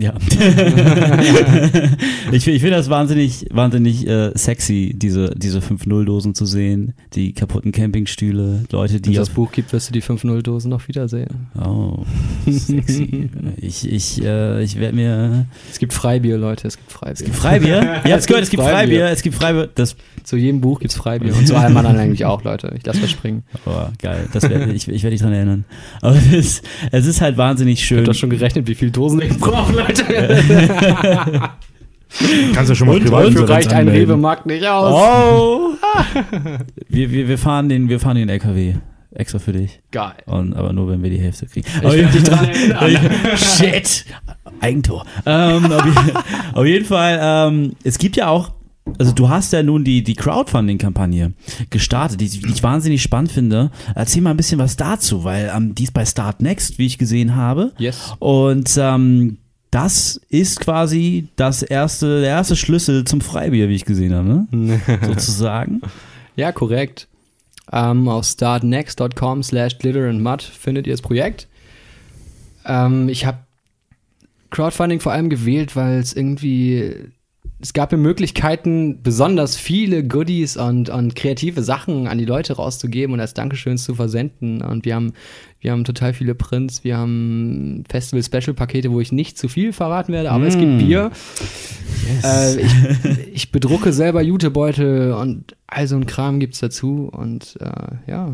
[0.01, 0.13] Ja.
[2.31, 7.73] ich ich finde das wahnsinnig, wahnsinnig äh, sexy, diese, diese 5-0-Dosen zu sehen, die kaputten
[7.73, 11.47] Campingstühle, Leute, Wenn die es das Buch gibt, wirst du die 5-0-Dosen noch wiedersehen.
[11.62, 12.05] Oh,
[12.49, 13.29] sexy.
[13.57, 15.45] ich ich, äh, ich werde mir.
[15.69, 17.33] Es gibt Freibier, Leute, es gibt Freibier.
[17.33, 18.01] Freibier?
[18.05, 19.09] Ihr habt's gehört, es gibt Freibier.
[19.09, 19.67] Es gibt Freibier.
[19.75, 21.35] Das, Zu jedem Buch gibt's Freibier.
[21.35, 22.73] Und zu allem anderen eigentlich auch, Leute.
[22.77, 23.43] Ich lasse was springen.
[23.65, 24.29] oh, geil.
[24.31, 25.65] Das wär, ich ich werde dich dran erinnern.
[26.01, 27.97] Aber es, es ist halt wahnsinnig Ich schön.
[27.99, 31.49] hab doch schon gerechnet, wie viel Dosen ich brauche, Leute.
[32.54, 33.88] Kannst du schon mal Und- privat und für uns reicht ein.
[33.88, 34.93] Rewe-Markt nicht aus.
[34.93, 35.69] Oh!
[36.89, 38.75] wir, wir, wir, fahren den, wir fahren den LKW.
[39.12, 39.80] Extra für dich.
[39.91, 40.13] Geil.
[40.28, 41.67] Und, aber nur, wenn wir die Hälfte kriegen.
[41.78, 42.47] Ich werd dich dran.
[43.38, 44.06] Shit!
[44.62, 45.06] Eigentor.
[45.25, 48.52] Ähm, auf, auf jeden Fall, ähm, es gibt ja auch,
[48.99, 51.34] also du hast ja nun die, die Crowdfunding-Kampagne
[51.69, 53.71] gestartet, die, ich- die ich wahnsinnig spannend finde.
[53.95, 56.97] Erzähl mal ein bisschen was dazu, weil ähm, die ist bei Start Next, wie ich
[56.97, 57.71] gesehen habe.
[57.80, 58.13] Yes.
[58.19, 59.38] Und ähm,
[59.71, 64.82] das ist quasi das erste, der erste Schlüssel zum Freibier, wie ich gesehen habe, ne?
[65.05, 65.82] sozusagen.
[66.36, 67.08] Ja, korrekt.
[67.71, 71.47] Ähm, auf startnext.com slash glitter and mud findet ihr das Projekt.
[72.65, 73.39] Ähm, ich habe
[74.49, 77.12] Crowdfunding vor allem gewählt, weil es irgendwie,
[77.62, 83.13] es gab mir Möglichkeiten, besonders viele Goodies und, und kreative Sachen an die Leute rauszugeben
[83.13, 84.62] und als Dankeschön zu versenden.
[84.62, 85.12] Und wir haben,
[85.60, 90.32] wir haben total viele Prints, wir haben Festival-Special-Pakete, wo ich nicht zu viel verraten werde,
[90.32, 90.78] aber es gibt Mm.
[90.78, 91.12] Bier.
[92.24, 92.74] Äh, ich,
[93.34, 98.34] ich bedrucke selber Jutebeutel und all so ein Kram gibt's dazu und äh, ja.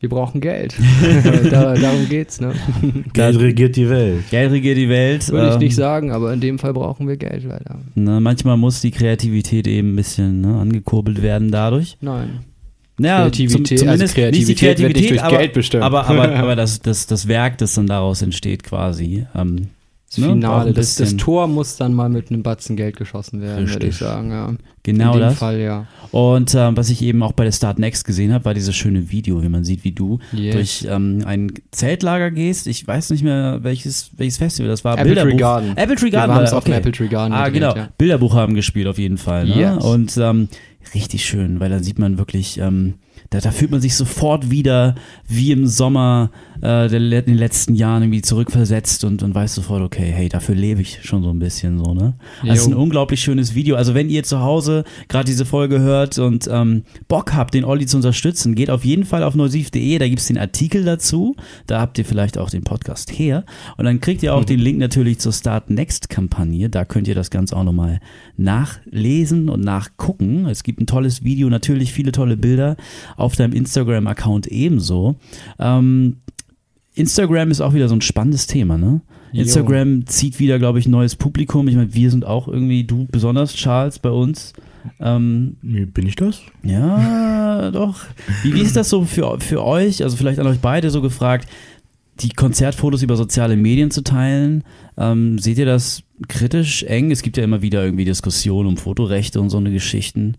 [0.00, 0.74] Wir brauchen Geld.
[1.50, 2.54] da, darum geht's, ne?
[3.12, 4.30] Geld regiert die Welt.
[4.30, 5.28] Geld regiert die Welt.
[5.28, 7.78] Würde ich ähm, nicht sagen, aber in dem Fall brauchen wir Geld leider.
[7.94, 11.98] Ne, manchmal muss die Kreativität eben ein bisschen ne, angekurbelt werden dadurch.
[12.00, 12.40] Nein.
[12.98, 15.82] Ja, Kreativität- also Kreativität wird nicht durch aber, Geld bestimmt.
[15.82, 19.26] Aber, aber, aber das, das, das Werk, das dann daraus entsteht quasi.
[19.34, 19.68] Ähm,
[20.10, 23.68] Das ne, Finale, das, das Tor muss dann mal mit einem Batzen Geld geschossen werden,
[23.70, 24.52] würde ich sagen, ja.
[24.82, 25.38] Genau in das.
[25.38, 25.86] Fall, ja.
[26.10, 29.12] Und ähm, was ich eben auch bei der Start Next gesehen habe, war dieses schöne
[29.12, 30.54] Video, wie man sieht, wie du Yes.
[30.54, 32.66] durch ähm, ein Zeltlager gehst.
[32.66, 34.94] Ich weiß nicht mehr, welches, welches Festival das war.
[34.98, 35.38] Apple Tree Bilderbuch.
[35.38, 35.76] Garden.
[35.76, 36.32] Apple Tree Wir Garden.
[36.32, 36.72] haben war es auf dem.
[36.74, 37.76] Apple Tree Garden Ah, gedreht, genau.
[37.76, 37.88] ja.
[37.96, 39.44] Bilderbuch haben gespielt auf jeden Fall.
[39.46, 39.54] Ne?
[39.60, 39.84] Yes.
[39.84, 40.48] Und ähm,
[40.92, 42.94] richtig schön, weil dann sieht man wirklich, ähm,
[43.30, 44.96] da, da fühlt man sich sofort wieder
[45.28, 46.30] wie im Sommer
[46.62, 50.56] äh, der, in den letzten Jahren irgendwie zurückversetzt und, und weiß sofort, okay, hey, dafür
[50.56, 52.14] lebe ich schon so ein bisschen so, ne?
[52.44, 53.76] Das ist ein unglaublich schönes Video.
[53.76, 57.86] Also wenn ihr zu Hause gerade diese Folge hört und ähm, Bock habt, den Olli
[57.86, 61.36] zu unterstützen, geht auf jeden Fall auf neusiv.de, da gibt's den Artikel dazu.
[61.68, 63.44] Da habt ihr vielleicht auch den Podcast her.
[63.76, 66.68] Und dann kriegt ihr auch den Link natürlich zur Start Next Kampagne.
[66.68, 68.00] Da könnt ihr das Ganze auch nochmal
[68.36, 70.46] nachlesen und nachgucken.
[70.46, 72.76] Es gibt ein tolles Video, natürlich viele tolle Bilder
[73.20, 75.16] auf deinem Instagram-Account ebenso.
[75.58, 76.16] Ähm,
[76.94, 79.00] Instagram ist auch wieder so ein spannendes Thema, ne?
[79.32, 79.42] Jo.
[79.42, 81.68] Instagram zieht wieder, glaube ich, ein neues Publikum.
[81.68, 84.52] Ich meine, wir sind auch irgendwie, du besonders, Charles, bei uns.
[84.98, 86.40] Ähm, Bin ich das?
[86.62, 88.00] ja, doch.
[88.42, 91.48] Wie, wie ist das so für, für euch, also vielleicht an euch beide so gefragt,
[92.20, 94.64] die Konzertfotos über soziale Medien zu teilen?
[94.96, 97.10] Ähm, seht ihr das kritisch, eng?
[97.10, 100.36] Es gibt ja immer wieder irgendwie Diskussionen um Fotorechte und so eine Geschichten.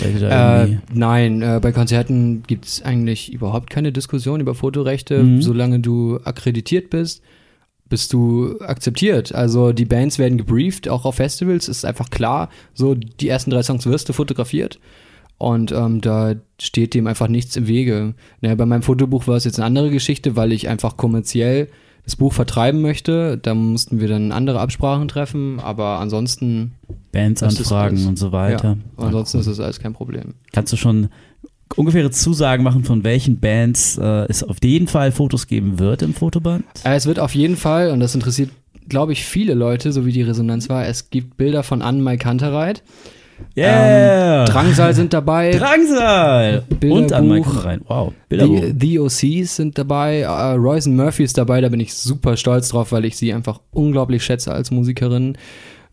[0.00, 5.22] Äh, nein, äh, bei Konzerten gibt es eigentlich überhaupt keine Diskussion über Fotorechte.
[5.22, 5.42] Mhm.
[5.42, 7.22] Solange du akkreditiert bist,
[7.88, 9.34] bist du akzeptiert.
[9.34, 13.62] Also die Bands werden gebrieft, auch auf Festivals ist einfach klar, so die ersten drei
[13.62, 14.78] Songs wirst du fotografiert.
[15.38, 18.14] Und ähm, da steht dem einfach nichts im Wege.
[18.40, 21.68] Naja, bei meinem Fotobuch war es jetzt eine andere Geschichte, weil ich einfach kommerziell
[22.08, 23.36] das Buch vertreiben möchte.
[23.36, 26.72] Da mussten wir dann andere Absprachen treffen, aber ansonsten,
[27.12, 28.78] Bands anfragen und so weiter.
[28.96, 30.32] ja, ansonsten ist das alles kein Problem.
[30.52, 31.08] Kannst du schon
[31.76, 36.14] ungefähre Zusagen machen, von welchen Bands äh, es auf jeden Fall Fotos geben wird im
[36.14, 36.64] Fotoband?
[36.82, 38.48] Äh, Es wird auf jeden Fall, und das interessiert,
[38.88, 42.82] glaube ich, viele Leute, so wie die Resonanz war, es gibt Bilder von Anne-Mai Kantereit.
[43.56, 44.40] Yeah!
[44.40, 45.52] Ähm, Drangsal sind dabei.
[45.52, 46.64] Drangsal!
[46.82, 47.28] Und an.
[47.28, 47.80] Michael rein.
[47.86, 48.12] Wow.
[48.28, 48.60] Bilderbuch.
[48.60, 52.68] The, the OCs sind dabei, äh, Royce Murphy ist dabei, da bin ich super stolz
[52.68, 55.36] drauf, weil ich sie einfach unglaublich schätze als Musikerin.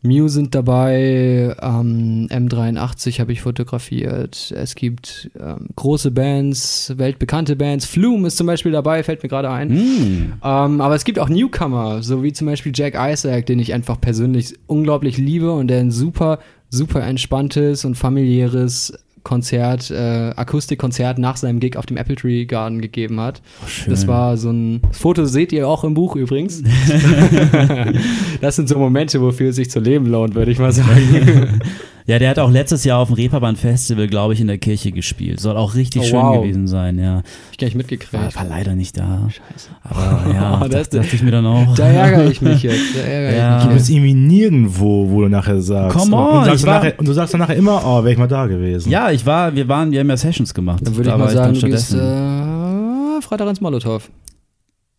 [0.06, 4.54] Mew sind dabei, ähm, M83 habe ich fotografiert.
[4.56, 7.86] Es gibt ähm, große Bands, weltbekannte Bands.
[7.86, 9.70] Flume ist zum Beispiel dabei, fällt mir gerade ein.
[9.70, 10.34] Hm.
[10.44, 14.00] Ähm, aber es gibt auch Newcomer, so wie zum Beispiel Jack Isaac, den ich einfach
[14.00, 18.94] persönlich unglaublich liebe und der ein super, super entspanntes und familiäres
[19.26, 23.42] Konzert, äh, Akustikkonzert nach seinem Gig auf dem Apple Tree Garden gegeben hat.
[23.68, 23.90] schön.
[23.90, 26.64] Das war so ein das Foto seht ihr auch im Buch übrigens.
[28.42, 31.60] das sind so Momente, wofür es sich zu leben lohnt, würde ich mal sagen.
[32.08, 34.92] Ja, der hat auch letztes Jahr auf dem Reeperbahn Festival, glaube ich, in der Kirche
[34.92, 35.40] gespielt.
[35.40, 36.38] Soll auch richtig Oh, schön wow.
[36.42, 37.24] gewesen sein, ja.
[37.52, 38.14] Ich gar nicht mitgekriegt.
[38.14, 39.28] War, war leider nicht da.
[39.28, 39.70] Scheiße.
[39.84, 41.74] Aber ja, Oh, das- dachte ich mir dann auch.
[41.74, 42.96] Da ärgere ich mich jetzt.
[42.96, 43.58] Da ärgere Ja.
[43.58, 43.96] ich Gibt mich es jetzt.
[43.98, 45.98] irgendwie nirgendwo, wo du nachher sagst.
[45.98, 47.98] Come on, und, sagst ich du war- nachher, und du sagst dann nachher immer, oh,
[48.04, 48.92] wäre ich mal da gewesen.
[48.92, 50.82] Ja, ich war, wir waren, wir haben ja Sessions gemacht.
[50.86, 53.18] Dann würde Da ich mal sagen, dann du gehst stattdessen.
[53.18, 54.08] äh, Freitag ins Molotow.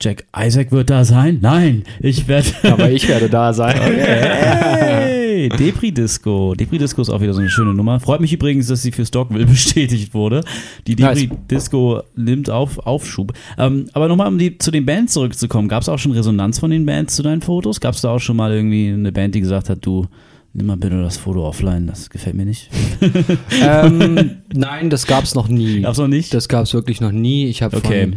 [0.03, 1.39] Jack Isaac wird da sein?
[1.41, 2.49] Nein, ich werde.
[2.65, 3.77] Aber ich werde da sein.
[5.37, 6.55] Hey, Depri Disco.
[6.55, 8.01] Depri Disco ist auch wieder so eine schöne Nummer.
[8.01, 10.43] Freut mich übrigens, dass sie für Stockville bestätigt wurde.
[10.87, 11.39] Die Depri Nice.
[11.51, 13.35] Disco nimmt auf Aufschub.
[13.59, 15.69] Ähm, aber nochmal, um die, zu den Bands zurückzukommen.
[15.69, 17.81] Gab es auch schon Resonanz von den Bands zu deinen Fotos?
[17.83, 20.07] Gab es da auch schon mal irgendwie eine Band, die gesagt hat, du,
[20.55, 22.71] nimm mal bitte das Foto offline, das gefällt mir nicht?
[23.63, 25.83] ähm, nein, das gab's noch nie.
[25.83, 26.33] Gab's noch nicht?
[26.33, 27.45] Das gab's wirklich noch nie.
[27.49, 28.05] Ich habe Okay.
[28.13, 28.17] von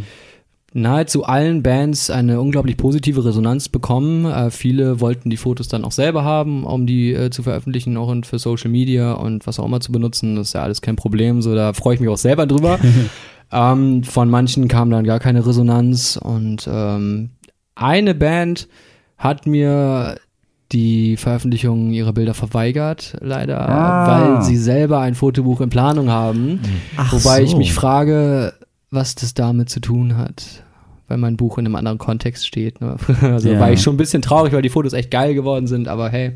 [0.72, 4.24] nahezu allen Bands eine unglaublich positive Resonanz bekommen.
[4.24, 8.08] Äh, viele wollten die Fotos dann auch selber haben, um die äh, zu veröffentlichen, auch
[8.08, 10.36] und für Social Media und was auch immer zu benutzen.
[10.36, 11.42] Das ist ja alles kein Problem.
[11.42, 12.78] So, da freue ich mich auch selber drüber.
[13.52, 17.30] ähm, von manchen kam dann gar keine Resonanz und ähm,
[17.74, 18.68] eine Band
[19.18, 20.16] hat mir
[20.72, 24.36] die Veröffentlichung ihrer Bilder verweigert, leider, Ah.
[24.36, 26.60] weil sie selber ein Fotobuch in Planung haben.
[26.96, 27.56] Ach Wobei ich so.
[27.58, 28.52] mich frage,
[28.90, 30.64] was das damit zu tun hat,
[31.08, 32.80] weil mein Buch in einem anderen Kontext steht.
[32.80, 32.96] Ne?
[33.22, 33.60] Also Ja.
[33.60, 36.32] war ich schon ein bisschen traurig, weil die Fotos echt geil geworden sind, aber hey,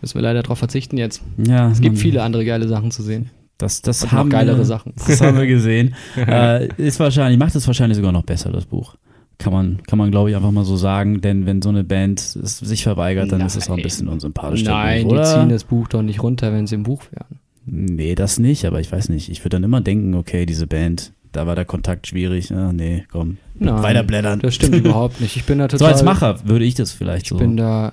[0.00, 1.22] müssen wir leider darauf verzichten jetzt.
[1.36, 3.30] Ja, Es gibt viele andere geile Sachen zu sehen.
[3.58, 4.94] Das, das Und noch haben geilere wir, Sachen.
[5.06, 5.94] Das haben wir gesehen.
[6.16, 8.94] äh, ist wahrscheinlich, macht es wahrscheinlich sogar noch besser, das Buch.
[9.36, 12.20] Kann man, kann man glaube ich einfach mal so sagen, denn wenn so eine Band
[12.20, 13.82] sich verweigert, dann ist es auch ein Nein.
[13.82, 14.64] bisschen unsympathisch.
[14.64, 17.38] Nein, Buch, die ziehen das Buch doch nicht runter, wenn sie im Buch wären.
[17.66, 19.28] Nee, das nicht, aber ich weiß nicht.
[19.30, 22.52] Ich würde dann immer denken, okay, diese Band, da war der Kontakt schwierig.
[22.52, 23.36] Ah, nee, komm.
[23.54, 24.40] Nein, Weiterblättern.
[24.40, 25.36] Das stimmt überhaupt nicht.
[25.36, 25.92] Ich bin da So total.
[25.92, 27.36] als Macher würde ich das vielleicht Ich so.
[27.36, 27.92] bin da,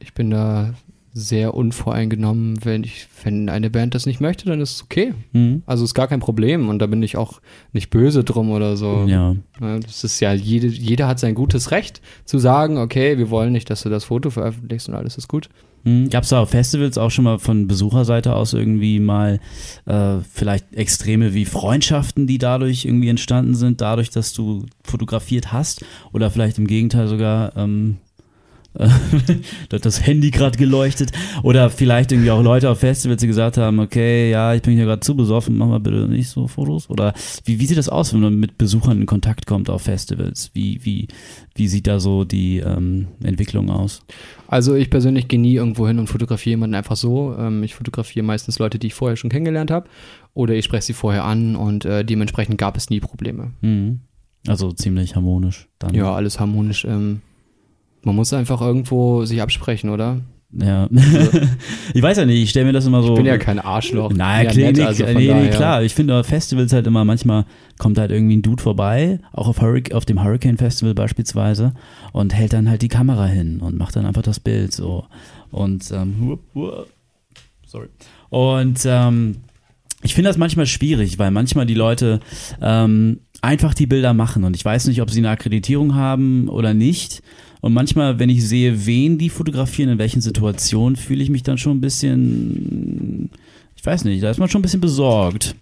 [0.00, 0.74] ich bin da
[1.12, 2.62] sehr unvoreingenommen.
[2.64, 5.14] Wenn ich, wenn eine Band das nicht möchte, dann ist es okay.
[5.32, 5.62] Hm?
[5.64, 7.40] Also ist gar kein Problem und da bin ich auch
[7.72, 9.04] nicht böse drum oder so.
[9.06, 13.52] Ja, Das ist ja, jede, jeder hat sein gutes Recht zu sagen, okay, wir wollen
[13.52, 15.48] nicht, dass du das Foto veröffentlichst und alles ist gut.
[15.86, 19.38] Hm, Gab es da auf Festivals auch schon mal von Besucherseite aus irgendwie mal
[19.84, 25.84] äh, vielleicht Extreme wie Freundschaften, die dadurch irgendwie entstanden sind, dadurch, dass du fotografiert hast?
[26.12, 28.05] Oder vielleicht im Gegenteil sogar, ähm, äh,
[29.68, 31.12] da hat das Handy gerade geleuchtet.
[31.42, 34.84] Oder vielleicht irgendwie auch Leute auf Festivals, die gesagt haben, okay, ja, ich bin hier
[34.84, 36.90] gerade zu besoffen, mach mal bitte nicht so Fotos.
[36.90, 40.50] Oder wie, wie sieht das aus, wenn man mit Besuchern in Kontakt kommt auf Festivals?
[40.52, 41.08] Wie, wie,
[41.54, 44.02] wie sieht da so die ähm, Entwicklung aus?
[44.48, 47.34] Also ich persönlich gehe nie irgendwo hin und fotografiere jemanden einfach so.
[47.38, 49.88] Ähm, ich fotografiere meistens Leute, die ich vorher schon kennengelernt habe.
[50.34, 53.52] Oder ich spreche sie vorher an und äh, dementsprechend gab es nie Probleme.
[53.62, 54.00] Mhm.
[54.46, 55.94] Also ziemlich harmonisch dann.
[55.94, 56.84] Ja, alles harmonisch.
[56.84, 57.22] Ähm,
[58.06, 60.20] man muss einfach irgendwo sich absprechen, oder?
[60.52, 60.88] Ja.
[61.92, 63.10] ich weiß ja nicht, ich stelle mir das immer so.
[63.10, 64.12] Ich bin ja kein Arschloch.
[64.12, 65.82] Nein, ja, klar, nett, also nee, nee, klar.
[65.82, 67.46] Ich finde Festivals halt immer, manchmal
[67.78, 71.74] kommt halt irgendwie ein Dude vorbei, auch auf, Hurric auf dem Hurricane Festival beispielsweise,
[72.12, 75.04] und hält dann halt die Kamera hin und macht dann einfach das Bild so.
[75.50, 76.38] Und, ähm,
[77.66, 77.88] sorry.
[78.30, 79.38] Und, ähm,
[80.02, 82.20] ich finde das manchmal schwierig, weil manchmal die Leute
[82.62, 86.74] ähm, einfach die Bilder machen und ich weiß nicht, ob sie eine Akkreditierung haben oder
[86.74, 87.22] nicht.
[87.60, 91.58] Und manchmal, wenn ich sehe, wen die fotografieren, in welchen Situationen, fühle ich mich dann
[91.58, 93.30] schon ein bisschen,
[93.76, 95.56] ich weiß nicht, da ist man schon ein bisschen besorgt.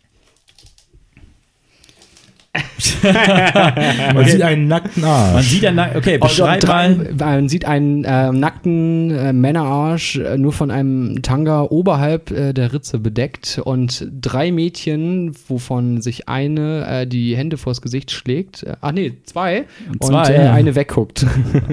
[3.03, 5.49] Man sieht einen nackten Man Arsch.
[5.49, 7.15] sieht dann, okay, Und beschreib mal.
[7.19, 12.73] Man sieht einen äh, nackten äh, Männerarsch äh, nur von einem Tanga oberhalb äh, der
[12.73, 18.63] Ritze bedeckt und drei Mädchen, wovon sich eine äh, die Hände vors Gesicht schlägt.
[18.63, 19.65] Äh, ach nee, zwei.
[20.01, 20.53] Zwei, und äh, ja.
[20.53, 21.27] eine wegguckt.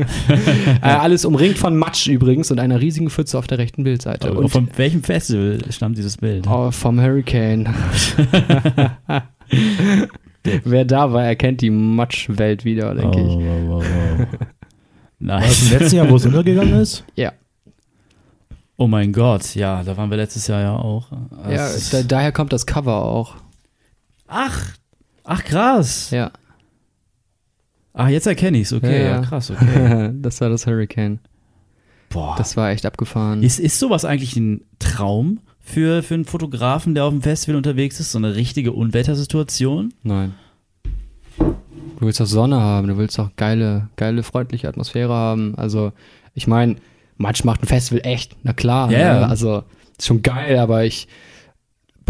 [0.82, 4.34] äh, alles umringt von Matsch übrigens und einer riesigen Pfütze auf der rechten Bildseite.
[4.34, 6.48] Und Von welchem Festival stammt dieses Bild?
[6.48, 7.70] oh, vom Hurricane.
[10.64, 13.28] Wer da war, erkennt die Matschwelt wieder, denke ich.
[13.28, 14.28] Oh, wow, wow, wow.
[15.20, 15.72] War das im Nice.
[15.72, 17.04] letzten Jahr, wo es untergegangen ist?
[17.16, 17.34] Ja.
[18.78, 21.12] Oh mein Gott, ja, da waren wir letztes Jahr ja auch.
[21.44, 23.36] Ja, Das- da, daher kommt das Cover auch.
[24.28, 24.66] ach,
[25.24, 26.10] ach krass.
[26.10, 26.32] Ja.
[27.94, 28.74] Ach, jetzt erkenne ich's.
[28.74, 29.22] Okay, Ja, ja, ja.
[29.22, 30.12] krass, okay.
[30.22, 31.20] das war das Hurricane.
[32.10, 32.36] Boah.
[32.38, 33.44] Das war echt abgefahren.
[33.44, 38.00] ist, ist sowas eigentlich ein Traum für, für einen Fotografen, der auf dem Festival unterwegs
[38.00, 38.12] ist?
[38.12, 39.94] So eine richtige Unwettersituation?
[40.04, 40.34] Nein.
[41.38, 45.56] Du willst doch Sonne haben, du willst doch geile, geile, freundliche Atmosphäre haben.
[45.56, 45.92] Also,
[46.34, 46.78] ich meine,
[47.18, 48.92] Matsch macht ein Festival echt, na klar.
[48.92, 49.20] Ja.
[49.20, 49.28] Ne?
[49.28, 49.64] Also,
[49.98, 51.08] ist schon geil, aber ich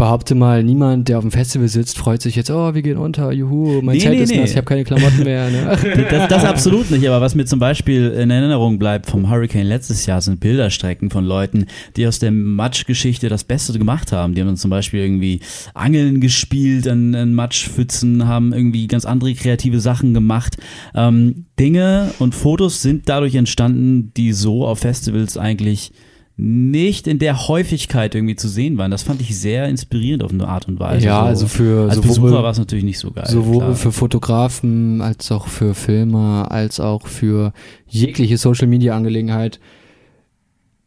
[0.02, 3.30] behaupte mal, niemand, der auf dem Festival sitzt, freut sich jetzt, oh, wir gehen unter,
[3.30, 4.40] juhu, mein Nee, Zelt nee, ist nee.
[4.40, 5.48] nass, ich habe keine Klamotten mehr.
[5.48, 5.78] Ne?
[6.10, 10.04] Das, das absolut nicht, aber was mir zum Beispiel in Erinnerung bleibt vom Hurricane letztes
[10.06, 14.34] Jahr, sind Bilderstrecken von Leuten, die aus der Matschgeschichte das Beste gemacht haben.
[14.34, 15.38] Die haben dann zum Beispiel irgendwie
[15.72, 20.56] Angeln gespielt an, an Matschpfützen, haben irgendwie ganz andere kreative Sachen gemacht.
[20.96, 25.92] Ähm, Dinge und Fotos sind dadurch entstanden, die so auf Festivals eigentlich
[26.36, 28.90] nicht in der Häufigkeit irgendwie zu sehen waren.
[28.90, 31.06] Das fand ich sehr inspirierend auf eine Art und Weise.
[31.06, 31.26] ja, so.
[31.26, 33.26] also für als sowohl- Besucher war es natürlich nicht so geil.
[33.28, 33.74] Sowohl klar.
[33.74, 37.52] für Fotografen als auch für Filmer, als auch für
[37.86, 39.60] jegliche Social Media Angelegenheit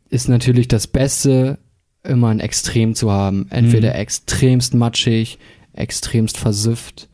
[0.10, 1.60] ist natürlich das Beste,
[2.03, 3.47] immer ein Extrem zu haben.
[3.49, 3.95] Entweder Mhm.
[3.99, 5.39] extremst matschig,
[5.73, 7.10] extremst versifft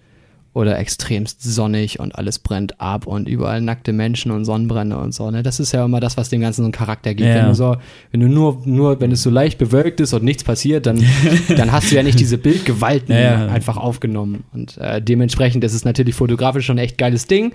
[0.53, 5.31] oder extremst sonnig und alles brennt ab und überall nackte Menschen und Sonnenbrände und so.
[5.31, 5.43] Ne?
[5.43, 7.29] Das ist ja immer das, was dem Ganzen so einen Charakter gibt.
[7.29, 7.35] Ja.
[7.35, 7.77] Wenn du so,
[8.11, 11.01] wenn du nur, nur, wenn es so leicht bewölkt ist und nichts passiert, dann,
[11.55, 14.43] dann hast du ja nicht diese Bildgewalten Ja, einfach aufgenommen.
[14.51, 17.53] Und äh, dementsprechend ist es natürlich fotografisch schon ein echt geiles Ding.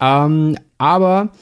[0.00, 1.32] Ähm, aber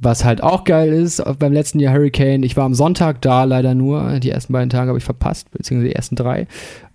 [0.00, 3.42] was halt auch geil ist, auch beim letzten Jahr Hurricane, ich war am Sonntag da,
[3.42, 4.20] leider nur.
[4.20, 6.46] Die ersten beiden Tage habe ich verpasst, beziehungsweise die ersten drei.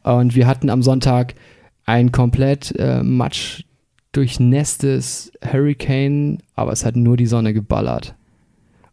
[0.04, 1.36] Und wir hatten am Sonntag
[1.86, 3.64] ein komplett äh, matsch
[4.12, 8.16] durchnässtes Hurricane, aber es hat nur die Sonne geballert.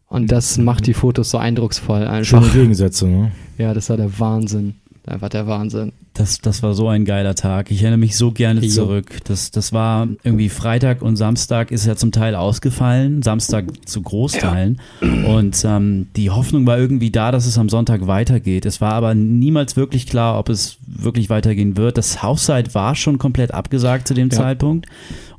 [0.07, 2.41] Und das macht die Fotos so eindrucksvoll einfach.
[2.41, 3.31] Schöne Gegensätze, ne?
[3.57, 4.75] Ja, das war der Wahnsinn.
[5.05, 5.93] Einfach der Wahnsinn.
[6.13, 7.71] Das, das war so ein geiler Tag.
[7.71, 9.17] Ich erinnere mich so gerne zurück.
[9.23, 14.79] Das, das war irgendwie Freitag und Samstag ist ja zum Teil ausgefallen, Samstag zu Großteilen.
[15.01, 18.65] Und ähm, die Hoffnung war irgendwie da, dass es am Sonntag weitergeht.
[18.67, 21.97] Es war aber niemals wirklich klar, ob es wirklich weitergehen wird.
[21.97, 24.37] Das Hausside war schon komplett abgesagt zu dem Ja.
[24.37, 24.85] Zeitpunkt.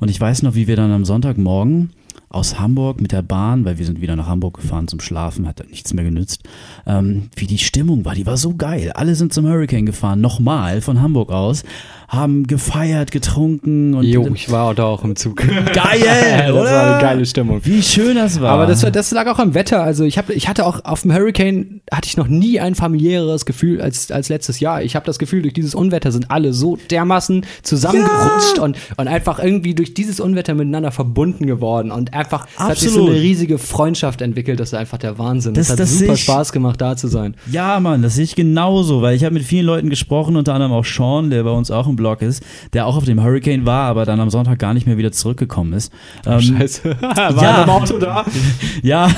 [0.00, 1.90] Und ich weiß noch, wie wir dann am Sonntagmorgen
[2.32, 5.62] aus Hamburg mit der Bahn, weil wir sind wieder nach Hamburg gefahren zum Schlafen, hat
[5.70, 6.42] nichts mehr genützt,
[6.86, 8.92] ähm, wie die Stimmung war, die war so geil.
[8.94, 11.64] Alle sind zum Hurricane gefahren, nochmal von Hamburg aus,
[12.12, 15.36] haben gefeiert, getrunken und Jo, ich war da auch im Zug.
[15.46, 16.64] geil, das oder?
[16.64, 17.60] war eine geile Stimmung.
[17.64, 18.50] Wie schön das war.
[18.50, 19.82] Aber das, war- das lag auch am Wetter.
[19.82, 23.46] Also ich, hab, ich hatte auch auf dem Hurricane hatte ich noch nie ein familiäres
[23.46, 24.82] Gefühl als, als letztes Jahr.
[24.82, 29.38] Ich habe das Gefühl, durch dieses Unwetter sind alle so dermaßen zusammengerutscht und, und einfach
[29.38, 34.20] irgendwie durch dieses Unwetter miteinander verbunden geworden und einfach hat sich so eine riesige Freundschaft
[34.20, 34.60] entwickelt.
[34.60, 35.54] Das ist einfach der Wahnsinn.
[35.54, 37.34] Das- Das, hat das super ich- Spaß gemacht, da zu sein.
[37.50, 40.72] Ja, Mann, das sehe ich genauso, weil ich habe mit vielen Leuten gesprochen, unter anderem
[40.72, 43.84] auch Sean, der bei uns auch im Blog ist, der auch auf dem Hurricane war,
[43.88, 45.92] aber dann am Sonntag gar nicht mehr wieder zurückgekommen ist.
[46.26, 46.96] Ähm, Scheiße.
[47.00, 47.56] War Ja.
[47.58, 48.24] er im Auto da?
[48.82, 49.08] Ja,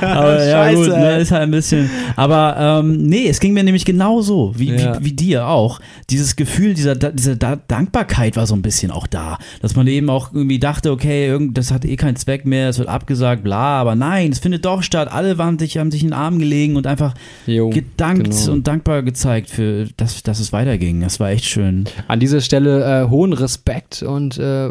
[0.00, 1.90] aber ja Scheiße, gut, ne, ist halt ein bisschen.
[2.16, 5.00] Aber ähm, nee, es ging mir nämlich genauso, wie, Ja.
[5.00, 5.80] wie, wie dir auch.
[6.10, 9.38] Dieses Gefühl, dieser, Da- diese Da- Dankbarkeit war so ein bisschen auch da.
[9.62, 12.78] Dass man eben auch irgendwie dachte, okay, irgend, das hat eh keinen Zweck mehr, es
[12.78, 15.08] wird abgesagt, bla, aber nein, es findet doch statt.
[15.10, 17.14] Alle waren sich, haben sich in den Arm gelegen und einfach
[17.46, 18.52] Jo, gedankt genau.
[18.52, 21.00] und dankbar gezeigt für, dass, dass es weiterging.
[21.00, 21.84] Das war echt schön.
[22.08, 24.68] An dieser Stelle äh, hohen Respekt und, äh,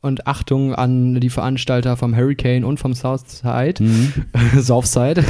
[0.00, 4.12] und Achtung an die Veranstalter vom Hurricane und vom Southside, Mhm.
[4.60, 5.24] Southside,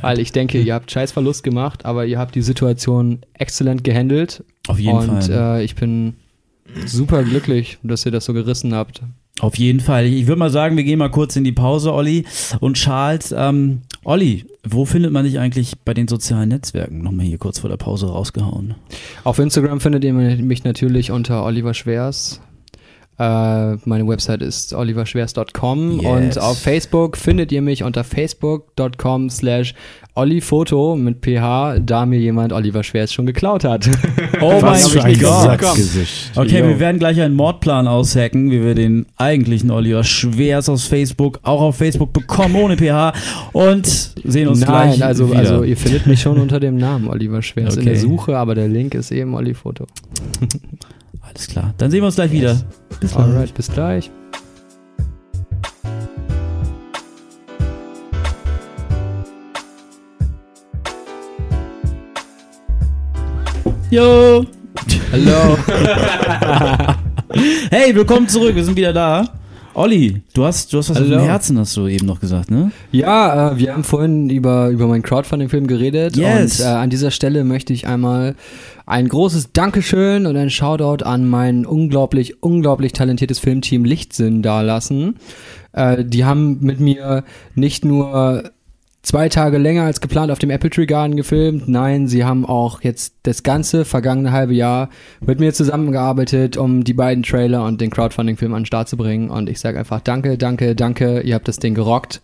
[0.00, 4.42] weil ich denke, ihr habt scheiß Verlust gemacht, aber ihr habt die Situation exzellent gehandelt
[4.68, 5.58] Auf jeden und Fall.
[5.60, 6.14] äh, ich bin
[6.86, 9.02] super glücklich, dass ihr das so gerissen habt.
[9.40, 10.04] Auf jeden Fall.
[10.06, 12.26] Ich würde mal sagen, wir gehen mal kurz in die Pause, Olli
[12.60, 13.34] und Charles.
[13.36, 17.02] Ähm, Olli, wo findet man dich eigentlich bei den sozialen Netzwerken?
[17.02, 18.74] Nochmal hier kurz vor der Pause rausgehauen.
[19.24, 22.40] Auf Instagram findet ihr mich natürlich unter Oliver Schwers.
[23.20, 26.06] Äh, meine Website ist oliverschwers.com Yes.
[26.06, 29.74] und auf Facebook findet ihr mich unter facebook.com slash
[30.14, 33.90] ollifoto mit ph, da mir jemand Oliver Schwers schon geklaut hat.
[34.42, 35.60] Oh Was mein für ein Gott.
[35.60, 36.32] Satzgesicht.
[36.34, 36.68] Okay, Jo.
[36.68, 41.60] wir werden gleich einen Mordplan aushacken, wie wir den eigentlichen Oliver Schwers aus Facebook auch
[41.60, 43.12] auf Facebook bekommen, ohne pH
[43.52, 45.38] und sehen uns Nein, gleich also, wieder.
[45.40, 48.00] also ihr findet mich schon unter dem Namen Oliver Schwers in der Okay.
[48.00, 49.84] Suche, aber der Link ist eben Ollifoto.
[51.40, 52.54] Alles klar, dann sehen wir uns gleich wieder.
[53.00, 53.24] Bis gleich.
[53.24, 54.10] Alright, bis gleich.
[63.90, 64.44] Jo!
[65.12, 65.56] Hallo.
[67.70, 69.39] Hey, willkommen zurück, wir sind wieder da.
[69.74, 71.18] Olli, du hast, du hast was auf Hallo.
[71.18, 72.72] dem Herzen, hast du eben noch gesagt, ne?
[72.90, 76.58] Ja, äh, wir haben vorhin über, über meinen Crowdfunding-Film geredet Yes.
[76.60, 78.34] und äh, an dieser Stelle möchte ich einmal
[78.86, 85.16] ein großes Dankeschön und ein Shoutout an mein unglaublich, unglaublich talentiertes Filmteam Lichtsinn dalassen.
[85.72, 87.22] Äh, die haben mit mir
[87.54, 88.50] nicht nur
[89.02, 91.68] zwei Tage länger als geplant auf dem Apple Tree Garden gefilmt.
[91.68, 94.90] Nein, sie haben auch jetzt das ganze vergangene halbe Jahr
[95.20, 99.30] mit mir zusammengearbeitet, um die beiden Trailer und den Crowdfunding-Film an den Start zu bringen.
[99.30, 101.20] Und ich sage einfach danke, danke, danke.
[101.20, 102.20] Ihr habt das Ding gerockt.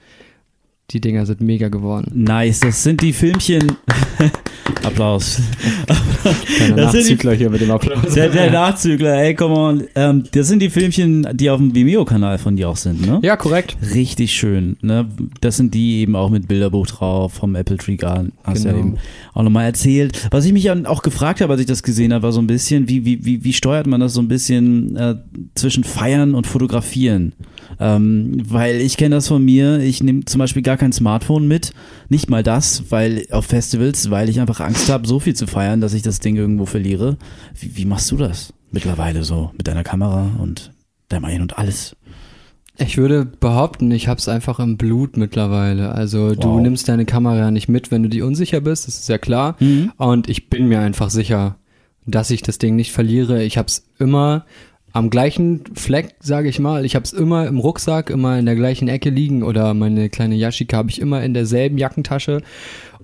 [0.91, 2.13] Die Dinger sind mega geworden.
[2.15, 3.73] Nice, das sind die Filmchen,
[4.85, 5.41] Applaus.
[6.23, 8.15] Das die- Nachzügler hier mit dem Applaus.
[8.15, 9.85] Der, der Nachzügler, ey, come on.
[9.97, 13.19] Ähm, das sind die Filmchen, die auf dem Vimeo-Kanal von dir auch sind, ne?
[13.25, 13.77] Ja, korrekt.
[13.95, 14.77] Richtig schön.
[14.81, 15.09] Ne?
[15.41, 18.31] Das sind die eben auch mit Bilderbuch drauf vom Apple Tree Garden.
[18.45, 18.87] Hast du ja Genau.
[18.87, 18.99] eben
[19.35, 20.29] auch nochmal erzählt.
[20.31, 22.89] Was ich mich auch gefragt habe, als ich das gesehen habe, war so ein bisschen,
[22.89, 25.17] wie, wie, wie, wie steuert man das so ein bisschen äh,
[25.57, 27.33] zwischen Feiern und Fotografieren?
[27.81, 31.73] Ähm, weil ich kenne das von mir, ich nehme zum Beispiel gar kein Smartphone mit.
[32.09, 35.81] Nicht mal das, weil auf Festivals, weil ich einfach Angst habe, so viel zu feiern,
[35.81, 37.17] dass ich das Ding irgendwo verliere.
[37.59, 40.73] Wie, wie machst du das mittlerweile so mit deiner Kamera und
[41.11, 41.97] der Main und alles?
[42.79, 45.93] Ich würde behaupten, ich habe es einfach im Blut mittlerweile.
[45.93, 46.61] Also du Wow.
[46.61, 49.57] nimmst deine Kamera nicht mit, wenn du dir unsicher bist, das ist ja klar.
[49.61, 49.93] Mhm.
[49.97, 51.57] Und ich bin mir einfach sicher,
[52.05, 53.43] dass ich das Ding nicht verliere.
[53.45, 54.45] Ich habe es immer
[54.93, 56.85] am gleichen Fleck, sage ich mal.
[56.85, 60.37] Ich habe es immer im Rucksack, immer in der gleichen Ecke liegen oder meine kleine
[60.37, 62.43] Yashika habe ich immer in derselben Jackentasche.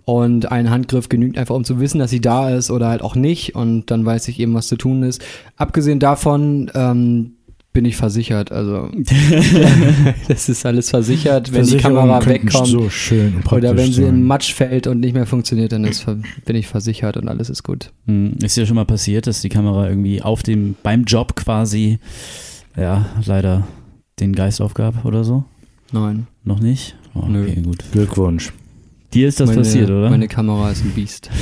[0.05, 3.15] Und ein Handgriff genügt einfach, um zu wissen, dass sie da ist oder halt auch
[3.15, 3.55] nicht.
[3.55, 5.23] Und dann weiß ich eben, was zu tun ist.
[5.57, 7.37] Abgesehen davon ähm,
[7.73, 8.53] bin ich versichert.
[8.53, 8.91] Also
[10.29, 11.53] das ist alles versichert.
[11.53, 14.09] Wenn die Kamera wegkommt So schön und praktisch oder wenn sie sein.
[14.11, 16.05] im Matsch fällt und nicht mehr funktioniert, dann ist,
[16.45, 17.93] bin ich versichert und alles ist gut.
[18.07, 21.99] Hm, Ist dir schon mal passiert, dass die Kamera irgendwie auf dem, beim Job quasi,
[22.77, 23.67] ja, leider
[24.21, 25.45] den Geist aufgab oder so?
[25.93, 26.27] Nein.
[26.45, 26.97] Noch nicht?
[27.15, 27.43] Oh, Nö.
[27.43, 27.85] okay, gut.
[27.93, 28.53] Glückwunsch.
[29.13, 30.09] Dir ist das meine, passiert, oder?
[30.09, 31.31] Meine Kamera ist ein Biest.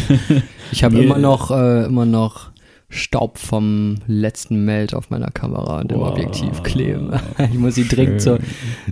[0.72, 2.50] Ich habe immer noch, äh, immer noch
[2.92, 6.10] Staub vom letzten Meld auf meiner Kamera und im Wow.
[6.10, 7.10] Objektiv kleben.
[7.38, 8.38] Ich muss sie dringend zur,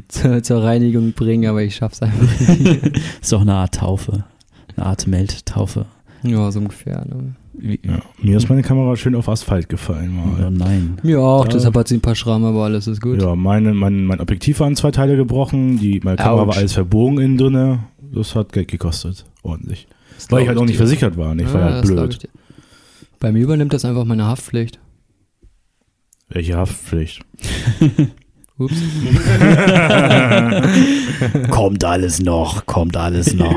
[0.09, 3.01] zur, zur Reinigung bringen, aber ich schaff's einfach nicht.
[3.21, 4.25] ist doch eine Art Taufe.
[4.77, 5.87] Eine Art Meldtaufe.
[6.23, 7.05] Ja, so ungefähr.
[7.07, 7.35] Ne?
[7.55, 7.99] Wie, Ja.
[8.23, 10.15] Mir ist meine Kamera schön auf Asphalt gefallen.
[10.15, 10.51] Mal.
[10.53, 10.99] nein.
[11.03, 11.51] Mir auch, Ja.
[11.53, 13.21] deshalb hat sie ein paar Schrammen, aber alles ist gut.
[13.21, 15.79] Ja, meine, mein, mein Objektiv war in zwei Teile gebrochen.
[15.81, 16.49] Die, meine Kamera Autsch.
[16.49, 17.81] war alles verbogen innen drinne.
[18.15, 19.25] Das hat Geld gekostet.
[19.43, 19.89] Ordentlich.
[20.15, 20.79] Das Weil ich halt auch nicht dir.
[20.79, 21.37] versichert war.
[21.37, 22.29] Ich war Ah, ja das glaub blöd.
[23.21, 24.79] Bei mir übernimmt das einfach meine Haftpflicht.
[26.29, 27.25] Welche Haftpflicht?
[28.59, 28.75] Ups.
[31.51, 33.55] kommt alles noch, kommt alles noch.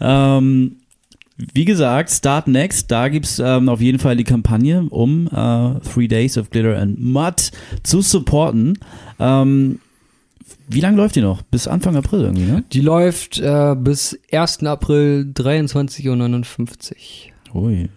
[0.00, 0.76] ähm,
[1.54, 6.08] wie gesagt, Start Next, da gibt's ähm, auf jeden Fall die Kampagne, um äh, Three
[6.08, 7.52] Days of Glitter and Mud
[7.84, 8.78] zu supporten.
[9.18, 9.80] Ähm,
[10.68, 11.42] wie lange läuft die noch?
[11.42, 12.64] Bis Anfang April irgendwie, ne?
[12.72, 14.64] Die läuft äh, bis 1.
[14.64, 16.94] April 23.59
[17.54, 17.62] Uhr.
[17.62, 17.88] Ui.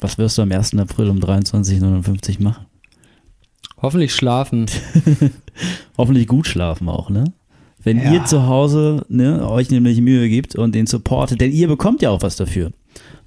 [0.00, 0.74] Was wirst du am 1.
[0.78, 2.66] April um 23.59 Uhr machen?
[3.80, 4.66] Hoffentlich schlafen.
[5.98, 7.24] Hoffentlich gut schlafen auch, ne?
[7.82, 8.12] Wenn Ja.
[8.12, 12.10] ihr zu Hause ne, euch nämlich Mühe gibt und den supportet, denn ihr bekommt ja
[12.10, 12.72] auch was dafür.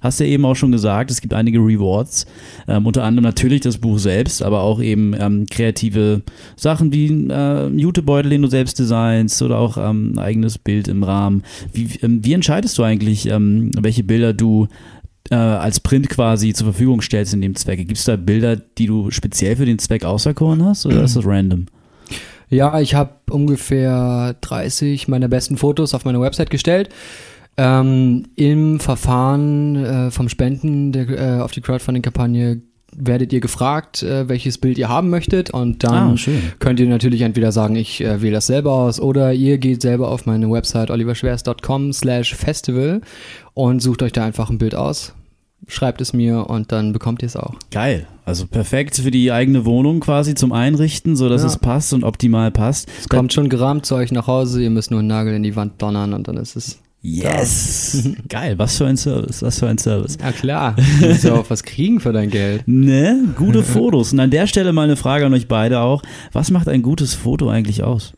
[0.00, 2.26] Hast du ja eben auch schon gesagt, es gibt einige Rewards,
[2.68, 6.22] ähm, unter anderem natürlich das Buch selbst, aber auch eben ähm, kreative
[6.54, 11.02] Sachen wie äh, Jutebeutel, den du selbst designst oder auch ähm, ein eigenes Bild im
[11.02, 11.42] Rahmen.
[11.72, 14.68] Wie, ähm, wie entscheidest du eigentlich, ähm, welche Bilder du
[15.30, 17.84] äh, als Print quasi zur Verfügung stellst in dem Zwecke?
[17.84, 21.26] Gibt es da Bilder, die du speziell für den Zweck auserkoren hast oder ist das
[21.26, 21.66] random?
[22.50, 26.88] Ja, ich habe ungefähr 30 meiner besten Fotos auf meine Website gestellt.
[27.58, 32.62] Ähm, Im Verfahren äh, vom Spenden der, äh, auf die Crowdfunding-Kampagne
[32.96, 37.20] werdet ihr gefragt, äh, welches Bild ihr haben möchtet und dann Ah, könnt ihr natürlich
[37.22, 40.90] entweder sagen, ich äh, wähle das selber aus oder ihr geht selber auf meine Website
[40.90, 43.00] oliverschwers.com slash festival
[43.54, 45.12] und sucht euch da einfach ein Bild aus,
[45.66, 47.54] schreibt es mir und dann bekommt ihr es auch.
[47.70, 48.06] Geil.
[48.24, 51.48] Also perfekt für die eigene Wohnung quasi zum Einrichten, so dass Ja.
[51.48, 52.88] es passt und optimal passt.
[53.00, 55.56] Es kommt schon gerahmt zu euch nach Hause, ihr müsst nur einen Nagel in die
[55.56, 58.10] Wand donnern und dann ist es Yes.
[58.28, 58.58] Geil.
[58.58, 59.42] Was für ein Service.
[59.42, 60.18] Was für ein Service.
[60.20, 62.64] Ja klar, du musst ja auch was kriegen für dein Geld.
[62.66, 63.34] Ne?
[63.36, 64.12] Gute Fotos.
[64.12, 66.02] Und an der Stelle mal eine Frage an euch beide auch.
[66.32, 68.14] Was macht ein gutes Foto eigentlich aus?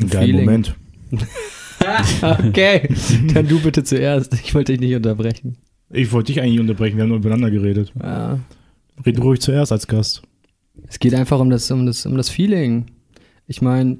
[0.00, 0.38] Ein geiler.
[0.40, 0.74] Moment.
[2.20, 2.88] Okay,
[3.32, 4.34] dann du bitte zuerst.
[4.34, 5.56] Ich wollte dich nicht unterbrechen.
[5.90, 7.92] Ich wollte dich eigentlich unterbrechen, wir haben nur übereinander geredet.
[7.98, 8.40] Ja.
[9.06, 10.22] Red ruhig zuerst als Gast.
[10.86, 12.86] Es geht einfach um das, um das, um das Feeling.
[13.46, 13.98] Ich meine,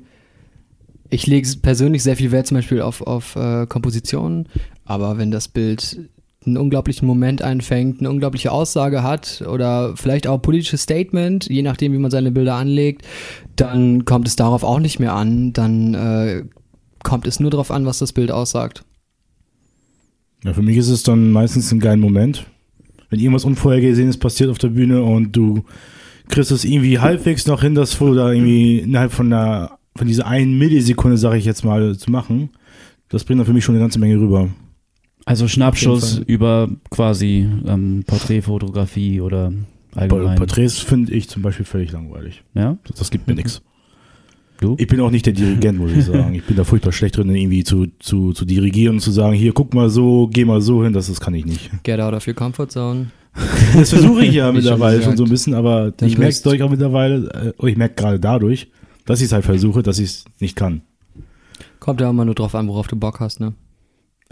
[1.10, 4.48] ich lege persönlich sehr viel Wert zum Beispiel auf, auf äh, Kompositionen,
[4.84, 5.98] aber wenn das Bild
[6.46, 11.62] einen unglaublichen Moment einfängt, eine unglaubliche Aussage hat oder vielleicht auch ein politisches Statement, je
[11.62, 13.02] nachdem, wie man seine Bilder anlegt,
[13.56, 15.52] dann kommt es darauf auch nicht mehr an.
[15.52, 16.44] Dann äh,
[17.02, 18.84] kommt es nur darauf an, was das Bild aussagt.
[20.44, 22.46] Ja, für mich ist es dann meistens ein geiler Moment.
[23.10, 25.64] Wenn irgendwas Unvorhergesehenes passiert auf der Bühne und du
[26.28, 30.26] kriegst es irgendwie halbwegs noch hin, das Foto da irgendwie innerhalb von einer, von dieser
[30.26, 32.50] einen Millisekunde, sage ich jetzt mal, zu machen,
[33.08, 34.48] das bringt dann für mich schon eine ganze Menge rüber.
[35.24, 39.52] Also Schnappschuss über quasi ähm, Porträtfotografie oder
[39.94, 40.36] allgemein.
[40.36, 42.42] Porträts finde ich zum Beispiel völlig langweilig.
[42.54, 42.78] ja?
[42.84, 43.60] Das, das gibt mir nichts.
[44.60, 44.74] Du?
[44.78, 46.34] Ich bin auch nicht der Dirigent, muss ich sagen.
[46.34, 49.52] Ich bin da furchtbar schlecht drin, irgendwie zu, zu, zu dirigieren und zu sagen, hier,
[49.52, 51.70] guck mal so, geh mal so hin, das, das kann ich nicht.
[51.82, 53.06] Get out of your comfort zone.
[53.74, 56.42] Das versuche ich ja schon mittlerweile schon so ein bisschen, aber Dann ich merke es
[56.42, 58.68] durch auch mittlerweile, äh, oh, ich merke gerade dadurch,
[59.08, 60.82] dass ich es halt versuche, dass ich es nicht kann.
[61.80, 63.54] Kommt ja immer nur drauf an, worauf du Bock hast, ne?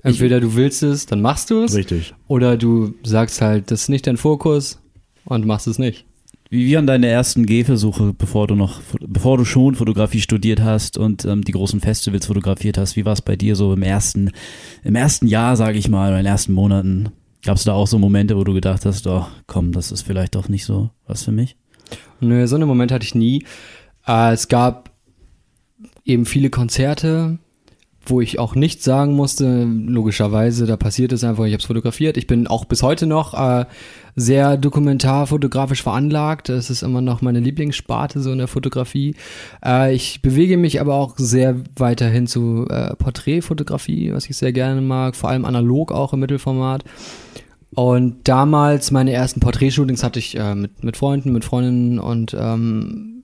[0.02, 2.14] Entweder du willst es, dann machst du es, Richtig.
[2.28, 4.78] oder du sagst halt, das ist nicht dein Fokus
[5.24, 6.04] und machst es nicht.
[6.50, 11.24] Wie waren deine ersten Gehversuche, bevor du noch, bevor du schon Fotografie studiert hast und
[11.24, 12.96] ähm, die großen Festivals fotografiert hast?
[12.96, 14.30] Wie war es bei dir so im ersten,
[14.84, 17.08] im ersten Jahr, sage ich mal, oder in den ersten Monaten?
[17.42, 20.34] Gab es da auch so Momente, wo du gedacht hast, oh, komm, das ist vielleicht
[20.34, 21.56] doch nicht so was für mich?
[22.20, 23.44] Nö, so einen Moment hatte ich nie.
[24.06, 24.90] Äh, es gab
[26.04, 27.38] eben viele Konzerte,
[28.08, 29.64] wo ich auch nichts sagen musste.
[29.64, 32.16] Logischerweise, da passiert es einfach, ich habe es fotografiert.
[32.16, 33.66] Ich bin auch bis heute noch äh,
[34.14, 36.48] sehr dokumentarfotografisch veranlagt.
[36.48, 39.14] Das ist immer noch meine Lieblingssparte so in der Fotografie.
[39.64, 44.80] Äh, ich bewege mich aber auch sehr weiterhin zu äh, Porträtfotografie, was ich sehr gerne
[44.80, 46.84] mag, vor allem analog auch im Mittelformat.
[47.74, 53.15] Und damals meine ersten Porträtshootings hatte ich äh, mit, mit Freunden, mit Freundinnen und ähm,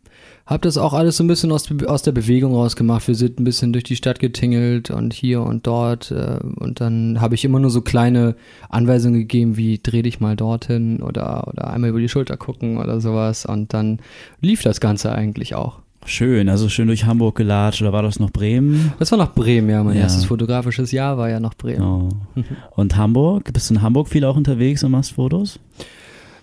[0.53, 3.09] habe das auch alles so ein bisschen aus, aus der Bewegung rausgemacht.
[3.09, 6.11] Wir sind ein bisschen durch die Stadt getingelt und hier und dort.
[6.11, 8.36] Äh, und dann habe ich immer nur so kleine
[8.68, 13.00] Anweisungen gegeben, wie dreh dich mal dorthin oder, oder einmal über die Schulter gucken oder
[13.00, 13.46] sowas.
[13.46, 13.98] Und dann
[14.40, 15.80] lief das Ganze eigentlich auch.
[16.05, 18.92] Schön, also schön durch Hamburg gelatscht oder war das noch Bremen?
[18.98, 19.84] Das war noch Bremen, ja.
[19.84, 20.03] Mein Ja.
[20.03, 21.82] erstes fotografisches Jahr war ja noch Bremen.
[21.82, 22.09] Oh.
[22.76, 23.53] Und Hamburg?
[23.53, 25.61] Bist du in Hamburg viel auch unterwegs und machst Fotos?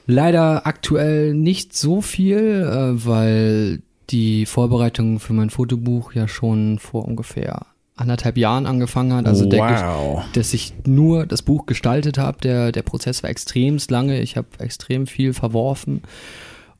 [0.07, 7.05] Leider aktuell nicht so viel, äh, weil die Vorbereitung für mein Fotobuch ja schon vor
[7.05, 9.27] ungefähr anderthalb Jahren angefangen hat.
[9.27, 10.23] Also der, wow.
[10.33, 12.37] dass ich nur das Buch gestaltet habe.
[12.41, 14.21] Der, der Prozess war extremst lange.
[14.21, 16.01] Ich habe extrem viel verworfen.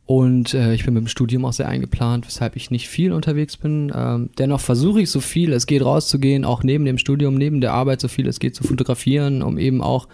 [0.06, 3.58] Und äh, ich bin mit dem Studium auch sehr eingeplant, weshalb ich nicht viel unterwegs
[3.58, 3.92] bin.
[3.94, 7.74] Ähm, dennoch versuche ich so viel es geht rauszugehen, auch neben dem Studium, neben der
[7.74, 10.08] Arbeit so viel es geht zu fotografieren, um eben auch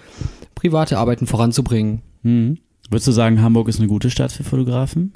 [0.53, 2.01] private Arbeiten voranzubringen.
[2.23, 2.57] Hm.
[2.89, 5.13] Würdest du sagen, Hamburg ist eine gute Stadt für Fotografen?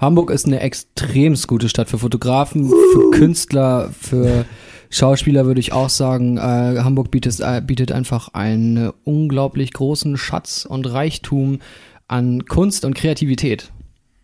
[0.00, 4.46] Hamburg ist eine extremst gute Stadt für Fotografen, für Künstler, für
[4.90, 6.36] Schauspieler würde ich auch sagen.
[6.36, 6.40] Äh,
[6.82, 11.60] Hamburg bietet, äh, bietet einfach einen unglaublich großen Schatz und Reichtum
[12.08, 13.70] an Kunst und Kreativität.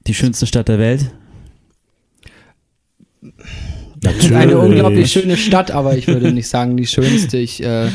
[0.07, 1.13] Die schönste Stadt der Welt?
[4.19, 7.39] Ist eine unglaublich schöne Stadt, aber ich würde nicht sagen die schönste.
[7.39, 7.89] Ich, äh,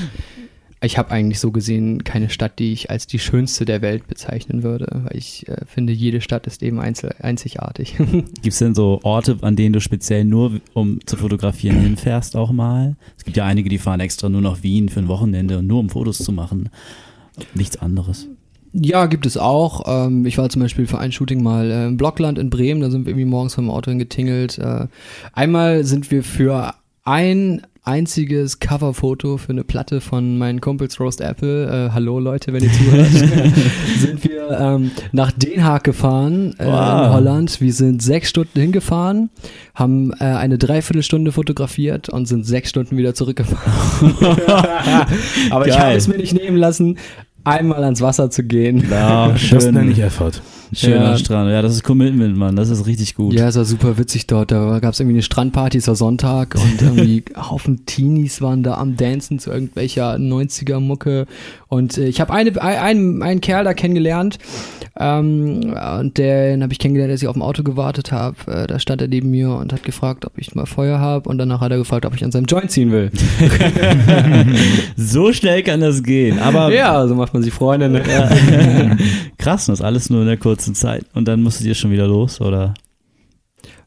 [0.83, 4.63] ich habe eigentlich so gesehen keine Stadt, die ich als die schönste der Welt bezeichnen
[4.63, 7.97] würde, weil ich äh, finde, jede Stadt ist eben einzel einzigartig.
[7.97, 12.51] Gibt es denn so Orte, an denen du speziell nur, um zu fotografieren, hinfährst auch
[12.51, 12.95] mal?
[13.15, 15.79] Es gibt ja einige, die fahren extra nur nach Wien für ein Wochenende und nur
[15.79, 16.69] um Fotos zu machen.
[17.53, 18.27] Nichts anderes.
[18.73, 19.83] Ja, gibt es auch.
[19.85, 22.89] Ähm, ich war zum Beispiel für ein Shooting mal äh, im Blockland in Bremen, da
[22.89, 24.57] sind wir irgendwie morgens vom Auto hingetingelt.
[24.57, 24.87] Äh,
[25.33, 26.73] einmal sind wir für
[27.03, 32.63] ein einziges Coverfoto für eine Platte von meinen Kumpels Roast Apple, äh, hallo Leute, wenn
[32.63, 33.07] ihr zuhört,
[33.99, 37.07] sind wir ähm, nach Den Haag gefahren äh, Wow.
[37.07, 37.59] in Holland.
[37.61, 39.29] Wir sind sechs Stunden hingefahren,
[39.73, 44.15] haben äh, eine Dreiviertelstunde fotografiert und sind sechs Stunden wieder zurückgefahren.
[45.49, 45.79] Aber ich Geil.
[45.81, 46.97] habe es mir nicht nehmen lassen,
[47.43, 48.85] einmal ans Wasser zu gehen.
[48.91, 50.33] Ja, Das nenne ich Effort.
[50.73, 51.17] Schöner Ja.
[51.17, 51.49] Strand.
[51.51, 52.55] Ja, das ist Commitment, Mann.
[52.55, 53.33] Das ist richtig gut.
[53.33, 54.51] Ja, es war super witzig dort.
[54.51, 58.75] Da gab es irgendwie eine Strandparty, es war Sonntag und irgendwie Haufen Teenies waren da
[58.75, 61.25] am Dancen zu irgendwelcher 90er-Mucke.
[61.67, 64.37] Und äh, ich habe eine, ein- einen, einen Kerl da kennengelernt
[64.99, 68.35] ähm, und den habe ich kennengelernt, als ich auf dem Auto gewartet habe.
[68.47, 71.37] Äh, da stand er neben mir und hat gefragt, ob ich mal Feuer habe und
[71.37, 73.11] danach hat er gefragt, ob ich an seinem Joint ziehen will.
[74.95, 76.39] So schnell kann das gehen.
[76.39, 77.89] Aber ja, so macht man sich Freunde.
[77.89, 78.01] Ne?
[79.37, 81.05] krass, das alles nur in der kurzen Zeit.
[81.13, 82.73] Und dann musstet ihr schon wieder los, oder?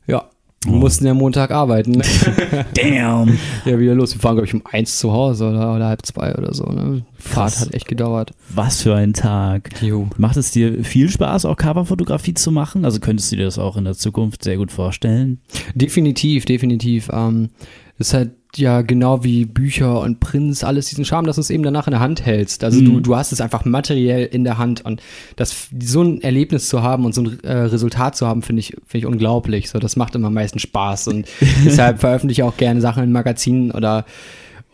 [0.07, 0.25] Ja.
[0.65, 1.93] Wir mussten ja Montag arbeiten.
[1.93, 2.05] Ne?
[2.75, 3.39] Damn.
[3.67, 4.15] Ja, wieder los.
[4.15, 6.65] Wir fahren, glaube ich, um eins zu Hause oder, oder halb zwei oder so.
[6.65, 7.05] Ne?
[7.17, 8.33] Fahrt hat echt gedauert.
[8.49, 9.83] Was für ein Tag.
[9.83, 10.09] Jo.
[10.17, 12.87] Macht es dir viel Spaß, auch Coverfotografie zu machen?
[12.87, 15.41] Also könntest du dir das auch in der Zukunft sehr gut vorstellen?
[15.75, 17.11] Definitiv, definitiv.
[17.13, 17.51] Ähm,
[17.99, 21.51] das ist halt ja genau wie Bücher und Prints, alles diesen Charme, dass du es
[21.51, 22.65] eben danach in der Hand hältst.
[22.65, 23.03] Also du, Mhm.
[23.03, 25.03] du hast es einfach materiell in der Hand und
[25.37, 28.77] das so ein Erlebnis zu haben und so ein äh, Resultat zu haben, finde ich,
[28.87, 29.71] finde ich unglaublich.
[29.71, 31.27] So, das macht immer am meisten Spaß und
[31.65, 34.05] deshalb veröffentliche ich auch gerne Sachen in Magazinen oder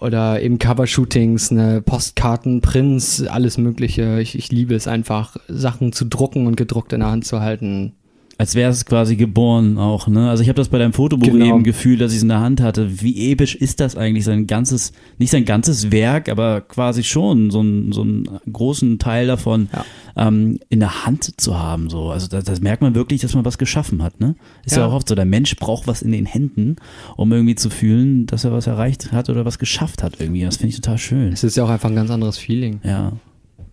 [0.00, 4.18] oder eben Covershootings, ne, Postkarten, Prints, alles Mögliche.
[4.20, 7.92] Ich, ich liebe es einfach, Sachen zu drucken und gedruckt in der Hand zu halten.
[8.40, 10.30] Als wäre es quasi geboren auch, ne?
[10.30, 11.44] Also ich habe das bei deinem Fotobuch Genau.
[11.44, 13.02] eben gefühlt, dass ich es in der Hand hatte.
[13.02, 17.60] Wie episch ist das eigentlich, sein ganzes, nicht sein ganzes Werk, aber quasi schon so,
[17.60, 19.84] ein, so einen großen Teil davon Ja.
[20.28, 21.90] ähm, in der Hand zu haben.
[21.90, 22.08] So.
[22.08, 24.36] Also das, das merkt man wirklich, dass man was geschaffen hat, ne?
[24.64, 24.78] Ist ja.
[24.84, 24.86] Ja.
[24.88, 26.76] auch oft so, der Mensch braucht was in den Händen,
[27.18, 30.44] um irgendwie zu fühlen, dass er was erreicht hat oder was geschafft hat irgendwie.
[30.44, 31.30] Das finde ich total schön.
[31.34, 32.80] Es ist ja auch einfach ein ganz anderes Feeling.
[32.84, 33.12] Ja.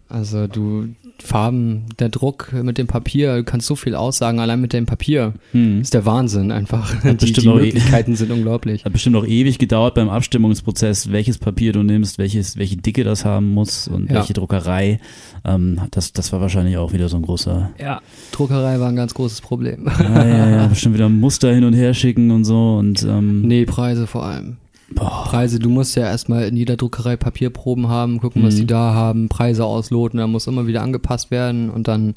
[0.09, 0.89] Also du,
[1.23, 5.33] Farben, der Druck mit dem Papier, du kannst so viel aussagen, allein mit dem Papier.
[5.51, 5.81] Hm.
[5.81, 6.93] ist der Wahnsinn einfach.
[7.03, 8.85] Die, die eh- Möglichkeiten sind unglaublich.
[8.85, 13.25] Hat bestimmt auch ewig gedauert beim Abstimmungsprozess, welches Papier du nimmst, welches, welche Dicke das
[13.25, 14.15] haben muss und Ja.
[14.17, 14.99] welche Druckerei.
[15.45, 17.71] Ähm, das, das war wahrscheinlich auch wieder so ein großer.
[17.79, 18.01] Ja.
[18.31, 19.89] Druckerei war ein ganz großes Problem.
[19.99, 22.75] Ja, ja, ja, bestimmt wieder Muster hin und her schicken und so.
[22.77, 24.57] Und ähm, Nee, Preise vor allem.
[24.93, 28.59] Boah, Preise, du musst ja erstmal in jeder Druckerei Papierproben haben, gucken, was Mhm.
[28.59, 32.13] die da haben, Preise ausloten, dann muss immer wieder angepasst werden und dann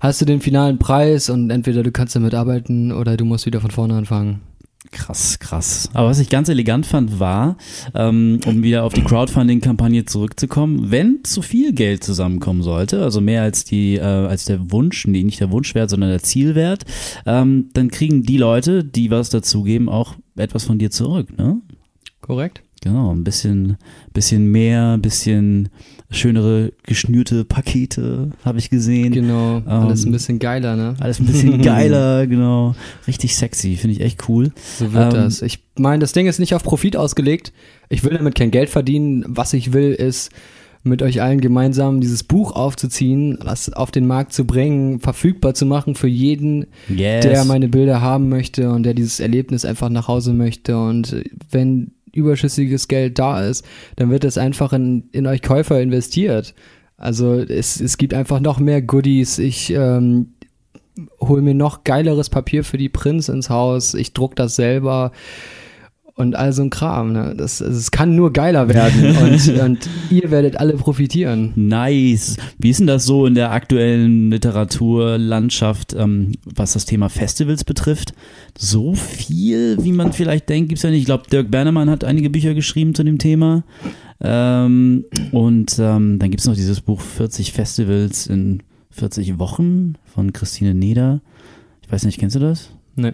[0.00, 3.60] hast du den finalen Preis und entweder du kannst damit arbeiten oder du musst wieder
[3.60, 4.40] von vorne anfangen.
[4.92, 5.90] krass, krass.
[5.94, 7.56] Aber was ich ganz elegant fand, war,
[7.94, 13.42] ähm, um wieder auf die Crowdfunding-Kampagne zurückzukommen, wenn zu viel Geld zusammenkommen sollte, also mehr
[13.42, 16.84] als die, äh, als der Wunsch, nee, nicht der Wunschwert, sondern der Zielwert,
[17.26, 21.60] ähm, dann kriegen die Leute, die was dazugeben, auch etwas von dir zurück, ne?
[22.26, 22.62] Korrekt?
[22.82, 23.78] Genau, ein bisschen,
[24.12, 25.70] bisschen mehr, ein bisschen
[26.10, 29.12] schönere geschnürte Pakete habe ich gesehen.
[29.12, 30.94] Genau, alles Ähm, ein bisschen geiler, ne?
[31.00, 32.76] Alles ein bisschen geiler, genau.
[33.08, 34.52] Richtig sexy, finde ich echt cool.
[34.78, 35.42] So wird Ähm, das.
[35.42, 37.52] Ich meine, das Ding ist nicht auf Profit ausgelegt.
[37.88, 39.24] Ich will damit kein Geld verdienen.
[39.26, 40.30] Was ich will, ist
[40.84, 45.66] mit euch allen gemeinsam dieses Buch aufzuziehen, das auf den Markt zu bringen, verfügbar zu
[45.66, 47.24] machen für jeden, Yes.
[47.24, 50.78] der meine Bilder haben möchte und der dieses Erlebnis einfach nach Hause möchte.
[50.78, 51.16] Und
[51.50, 53.64] wenn überschüssiges Geld da ist,
[53.96, 56.54] dann wird es einfach in, in euch Käufer investiert.
[56.96, 59.38] Also es, es gibt einfach noch mehr Goodies.
[59.38, 60.28] Ich ähm,
[61.20, 63.94] hol mir noch geileres Papier für die Prints ins Haus.
[63.94, 65.12] Ich druck das selber
[66.16, 67.12] und all so ein Kram.
[67.12, 67.34] Ne?
[67.36, 71.52] Das, also es kann nur geiler werden und, und ihr werdet alle profitieren.
[71.54, 72.38] Nice.
[72.58, 78.14] Wie ist denn das so in der aktuellen Literaturlandschaft, ähm, was das Thema Festivals betrifft?
[78.58, 81.00] So viel, wie man vielleicht denkt, gibt's ja nicht.
[81.00, 83.62] Ich glaube, Dirk Bernemann hat einige Bücher geschrieben zu dem Thema.
[84.18, 90.74] Ähm, und ähm, dann gibt's noch dieses Buch 40 Festivals in 40 Wochen von Christine
[90.74, 91.20] Neder.
[91.82, 92.70] Ich weiß nicht, kennst du das?
[92.94, 93.12] Nee.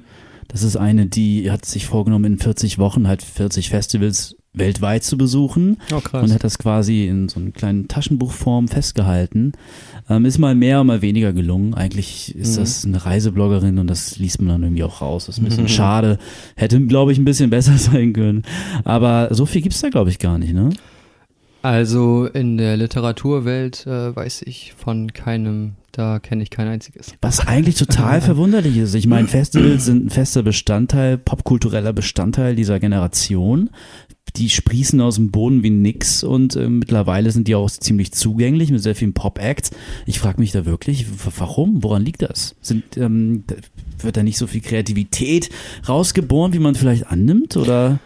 [0.53, 5.16] Das ist eine, die hat sich vorgenommen, in 40 Wochen halt 40 Festivals weltweit zu
[5.16, 6.22] besuchen Oh, krass.
[6.24, 9.53] und hat das quasi in so einer kleinen Taschenbuchform festgehalten.
[10.11, 11.72] Ähm, ist mal mehr, mal weniger gelungen.
[11.72, 12.61] Eigentlich ist Mhm.
[12.61, 15.24] das eine Reisebloggerin und das liest man dann irgendwie auch raus.
[15.24, 16.18] Das ist ein bisschen schade.
[16.55, 18.42] Hätte, glaube ich, ein bisschen besser sein können.
[18.84, 20.68] Aber so viel gibt's da, glaube ich, gar nicht, ne?
[21.62, 27.14] Also in der Literaturwelt äh, weiß ich von keinem, da kenne ich kein einziges.
[27.20, 28.94] Was eigentlich total verwunderlich ist.
[28.94, 33.70] Ich meine, Festivals sind ein fester Bestandteil, popkultureller Bestandteil dieser Generation.
[34.36, 38.72] Die sprießen aus dem Boden wie nix und äh, mittlerweile sind die auch ziemlich zugänglich
[38.72, 39.70] mit sehr vielen Pop-Acts.
[40.06, 41.06] Ich frage mich da wirklich,
[41.38, 41.84] warum?
[41.84, 42.56] Woran liegt das?
[42.60, 43.44] Sind, ähm,
[44.00, 45.50] wird da nicht so viel Kreativität
[45.88, 47.56] rausgeboren, wie man vielleicht annimmt?
[47.56, 48.00] Oder?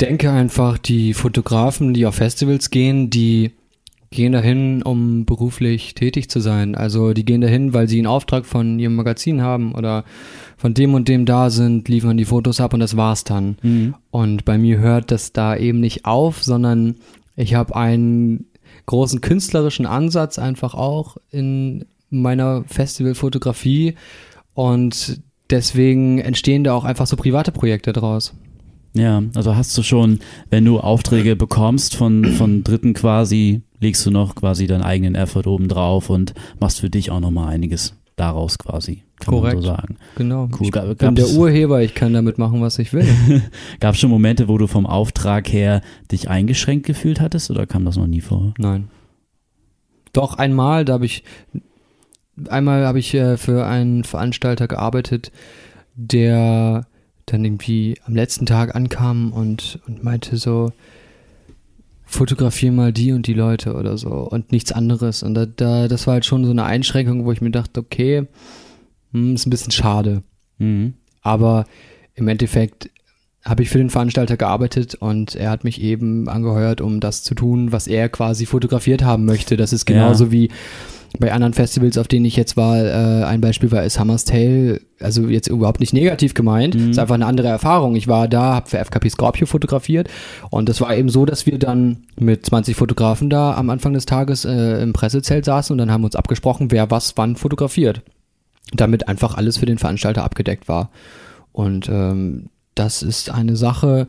[0.00, 3.52] Denke einfach, die Fotografen, die auf Festivals gehen, die
[4.10, 6.74] gehen dahin, um beruflich tätig zu sein.
[6.74, 10.04] Also die gehen dahin, weil sie einen Auftrag von ihrem Magazin haben oder
[10.56, 13.56] von dem und dem da sind, liefern die Fotos ab und das war's dann.
[14.10, 16.96] Und bei mir hört das da eben nicht auf, sondern
[17.36, 18.46] ich habe einen
[18.86, 23.94] großen künstlerischen Ansatz einfach auch in meiner Festivalfotografie
[24.54, 25.20] und
[25.50, 28.32] deswegen entstehen da auch einfach so private Projekte draus.
[28.98, 30.20] Ja, also hast du schon,
[30.50, 35.46] wenn du Aufträge bekommst von, von Dritten quasi, legst du noch quasi deinen eigenen Effort
[35.46, 39.62] oben drauf und machst für dich auch nochmal einiges daraus quasi, kann man Korrekt.
[39.62, 39.96] so sagen.
[40.16, 40.48] Genau.
[40.52, 40.66] Cool.
[40.66, 43.06] Ich Gab- bin der Urheber, ich kann damit machen, was ich will.
[43.80, 47.84] Gab es schon Momente, wo du vom Auftrag her dich eingeschränkt gefühlt hattest oder kam
[47.84, 48.54] das noch nie vor?
[48.58, 48.88] Nein.
[50.12, 51.22] Doch einmal, da habe ich
[52.48, 55.30] einmal habe ich äh, für einen Veranstalter gearbeitet,
[55.94, 56.86] der
[57.32, 60.72] dann irgendwie am letzten Tag ankam und, und meinte so,
[62.04, 65.22] fotografier mal die und die Leute oder so und nichts anderes.
[65.22, 68.26] Und da, da, das war halt schon so eine Einschränkung, wo ich mir dachte, okay,
[69.12, 70.22] hm, ist ein bisschen schade.
[70.56, 70.94] Mhm.
[71.22, 71.66] Aber
[72.14, 72.90] im Endeffekt
[73.44, 77.34] habe ich für den Veranstalter gearbeitet und er hat mich eben angeheuert, um das zu
[77.34, 79.56] tun, was er quasi fotografiert haben möchte.
[79.56, 80.32] Das ist genauso Ja.
[80.32, 80.50] wie
[81.18, 82.76] bei anderen Festivals, auf denen ich jetzt war.
[82.76, 84.80] Äh, ein Beispiel war Is Hammer's Tale.
[85.00, 86.74] Also jetzt überhaupt nicht negativ gemeint.
[86.74, 86.90] Mhm.
[86.90, 87.96] ist einfach eine andere Erfahrung.
[87.96, 90.08] Ich war da, habe für FKP Scorpio fotografiert
[90.50, 94.06] und das war eben so, dass wir dann mit 20 Fotografen da am Anfang des
[94.06, 98.02] Tages äh, im Pressezelt saßen und dann haben wir uns abgesprochen, wer was wann fotografiert.
[98.72, 100.90] damit einfach alles für den Veranstalter abgedeckt war.
[101.52, 104.08] Und ähm, das ist eine Sache,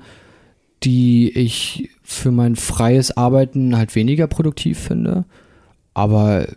[0.84, 5.26] die ich für mein freies Arbeiten halt weniger produktiv finde.
[5.94, 6.48] Aber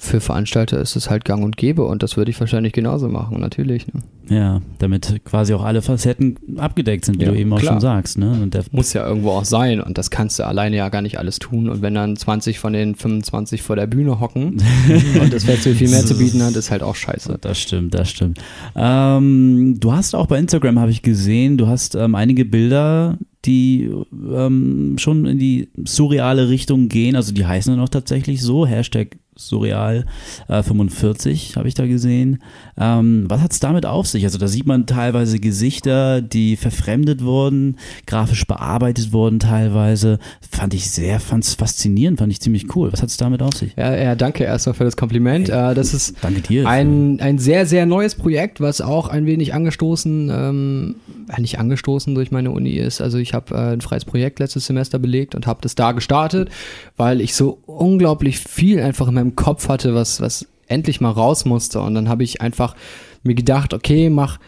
[0.00, 3.40] für Veranstalter ist es halt gang und gäbe und das würde ich wahrscheinlich genauso machen,
[3.40, 3.84] natürlich.
[3.88, 4.00] Ne?
[4.28, 7.74] Ja, damit quasi auch alle Facetten abgedeckt sind, wie Ja, du eben auch klar.
[7.74, 8.16] schon sagst.
[8.16, 8.30] Ne?
[8.40, 11.18] Und der, Muss ja irgendwo auch sein und das kannst du alleine ja gar nicht
[11.18, 11.68] alles tun.
[11.68, 14.62] Und wenn dann 20 von den 25 vor der Bühne hocken
[15.20, 17.36] und das Festival viel mehr zu bieten hat, ist halt auch scheiße.
[17.40, 18.38] Das stimmt, das stimmt.
[18.76, 23.90] Ähm, du hast auch bei Instagram, habe ich gesehen, du hast ähm, einige Bilder, die
[24.12, 27.16] ähm, schon in die surreale Richtung gehen.
[27.16, 30.04] Also die heißen dann auch tatsächlich so, Hashtag surreal
[30.48, 32.42] äh, 45 habe ich da gesehen.
[32.76, 34.24] Ähm, was hat es damit auf sich?
[34.24, 37.76] Also da sieht man teilweise Gesichter, die verfremdet wurden,
[38.06, 40.18] grafisch bearbeitet wurden teilweise.
[40.50, 42.92] Fand ich sehr fand's faszinierend, fand ich ziemlich cool.
[42.92, 43.74] Was hat es damit auf sich?
[43.76, 45.48] Ja, ja, danke erstmal für das Kompliment.
[45.48, 46.68] Äh, das ist Danke dir.
[46.68, 50.96] ein, ein sehr, sehr neues Projekt, was auch ein wenig angestoßen, ähm,
[51.28, 53.00] äh, nicht angestoßen durch meine Uni ist.
[53.00, 56.50] Also ich habe äh, ein freies Projekt letztes Semester belegt und habe das da gestartet,
[56.96, 61.44] weil ich so unglaublich viel einfach in meinem Kopf hatte, was, was endlich mal raus
[61.44, 61.80] musste.
[61.80, 62.74] Und dann habe ich einfach
[63.22, 64.38] mir gedacht, okay, mach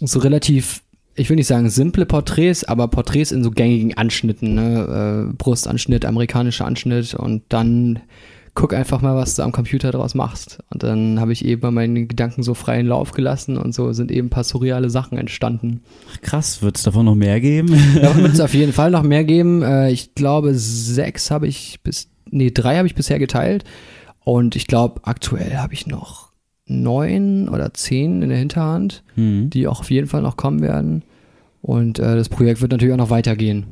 [0.00, 0.82] so relativ,
[1.14, 5.28] ich will nicht sagen simple Porträts, aber Porträts in so gängigen Anschnitten, ne?
[5.30, 8.00] äh, Brustanschnitt, amerikanischer Anschnitt und dann
[8.54, 10.58] guck einfach mal, was du am Computer draus machst.
[10.70, 14.26] Und dann habe ich eben meine Gedanken so freien Lauf gelassen und so sind eben
[14.26, 15.82] ein paar surreale Sachen entstanden.
[16.20, 17.68] Krass, wird es davon noch mehr geben?
[18.02, 19.62] Davon wird es auf jeden Fall noch mehr geben.
[19.62, 23.62] Äh, ich glaube, sechs habe ich bis, nee, drei habe ich bisher geteilt.
[24.24, 26.30] Und ich glaube, aktuell habe ich noch
[26.66, 29.50] neun oder zehn in der Hinterhand, Hm.
[29.50, 31.02] die auch auf jeden Fall noch kommen werden.
[31.60, 33.66] Und äh, das Projekt wird natürlich auch noch weitergehen.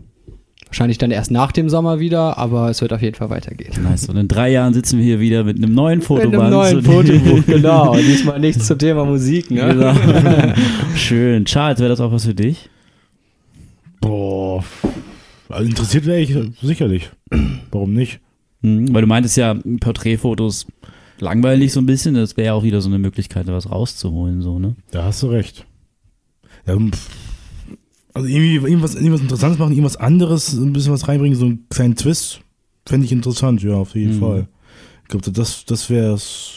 [0.66, 3.72] Wahrscheinlich dann erst nach dem Sommer wieder, aber es wird auf jeden Fall weitergehen.
[3.82, 4.08] Nice.
[4.08, 6.32] Und in drei Jahren sitzen wir hier wieder mit einem neuen Fotoband.
[6.32, 7.96] Mit einem neuen Fotobuch, genau.
[7.96, 9.66] Diesmal nichts zum Thema Musik, ne?
[9.66, 10.54] Genau.
[10.94, 11.44] Schön.
[11.44, 12.70] Charles, wäre das auch was für dich?
[14.00, 14.62] Boah.
[15.48, 17.10] Also interessiert wäre ich sicherlich.
[17.72, 18.20] Warum nicht?
[18.62, 20.66] Hm, weil du meintest ja, Porträtfotos
[21.18, 22.14] langweilig so ein bisschen.
[22.14, 24.76] Das wäre ja auch wieder so eine Möglichkeit, da was rauszuholen, so, ne?
[24.90, 25.66] Da hast du recht.
[26.66, 27.08] Ja, pff.
[28.14, 31.96] also irgendwie irgendwas, irgendwas Interessantes machen, irgendwas anderes, ein bisschen was reinbringen, so einen kleinen
[31.96, 32.40] Twist,
[32.86, 34.20] fände ich interessant, ja, auf jeden Mhm.
[34.20, 34.48] Fall.
[35.02, 36.52] Ich glaube, das, das wäre es.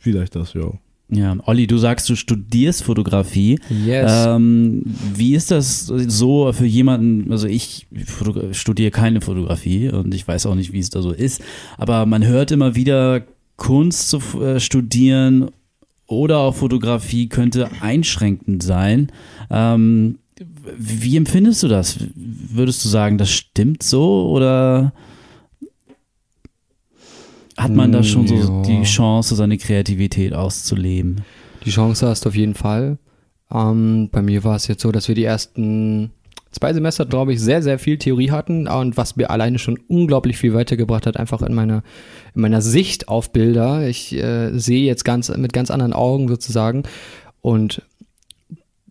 [0.00, 0.70] Vielleicht das, ja.
[1.10, 3.58] Ja, Olli, du sagst, du studierst Fotografie.
[3.84, 4.26] Yes.
[4.26, 4.82] Ähm,
[5.14, 7.86] wie ist das so für jemanden, also ich
[8.52, 11.42] studiere keine Fotografie und ich weiß auch nicht, wie es da so ist,
[11.76, 13.22] aber man hört immer wieder,
[13.56, 15.50] Kunst zu äh, studieren
[16.06, 19.12] oder auch Fotografie könnte einschränkend sein.
[19.50, 20.18] Ähm,
[20.76, 21.98] wie empfindest du das?
[22.14, 24.92] Würdest du sagen, das stimmt so oder
[27.56, 28.62] hat man da schon so Ja.
[28.62, 31.22] die Chance, seine Kreativität auszuleben?
[31.64, 32.98] Die Chance hast du auf jeden Fall.
[33.52, 36.10] Ähm, bei mir war es jetzt so, dass wir die ersten
[36.50, 40.36] zwei Semester, glaube ich, sehr, sehr viel Theorie hatten und was mir alleine schon unglaublich
[40.36, 41.82] viel weitergebracht hat, einfach in meiner,
[42.34, 43.88] in meiner Sicht auf Bilder.
[43.88, 46.84] Ich äh, sehe jetzt ganz mit ganz anderen Augen sozusagen
[47.40, 47.82] und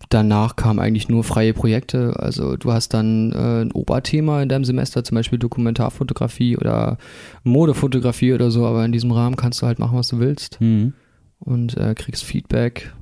[0.09, 2.13] danach kamen eigentlich nur freie Projekte.
[2.19, 6.97] Also du hast dann äh, ein Oberthema in deinem Semester, zum Beispiel Dokumentarfotografie oder
[7.43, 10.93] Modefotografie oder so, aber in diesem Rahmen kannst du halt machen, was du willst Hm.
[11.39, 12.93] und äh, kriegst Feedback.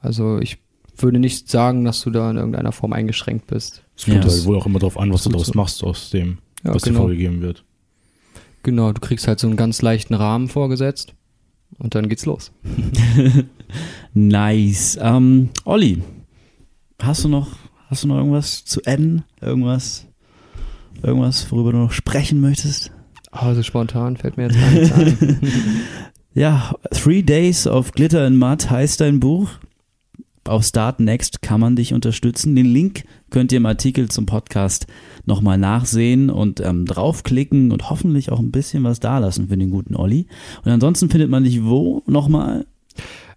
[0.00, 0.58] Also ich
[0.96, 3.82] würde nicht sagen, dass du da in irgendeiner Form eingeschränkt bist.
[3.96, 4.30] Es kommt Ja.
[4.30, 5.52] halt wohl auch immer darauf an, was du daraus so.
[5.54, 7.00] machst aus dem, Ja, was dir genau.
[7.02, 7.64] vorgegeben wird.
[8.62, 11.14] Genau, du kriegst halt so einen ganz leichten Rahmen vorgesetzt
[11.78, 12.52] und dann geht's los.
[14.14, 14.98] Nice.
[15.00, 16.02] Ähm, Olli,
[17.06, 17.48] hast du noch,
[17.88, 19.24] hast du noch irgendwas zu adden?
[19.40, 20.06] Irgendwas,
[21.02, 22.92] irgendwas, worüber du noch sprechen möchtest?
[23.30, 25.40] Also spontan fällt mir jetzt gar nichts ein.
[26.36, 29.50] Ja, Three Days of Glitter and Mud heißt dein Buch.
[30.42, 32.56] Auf Start Next kann man dich unterstützen.
[32.56, 34.88] Den Link könnt ihr im Artikel zum Podcast
[35.26, 39.94] nochmal nachsehen und ähm, draufklicken und hoffentlich auch ein bisschen was dalassen für den guten
[39.94, 40.26] Olli.
[40.64, 42.66] Und ansonsten findet man dich wo nochmal?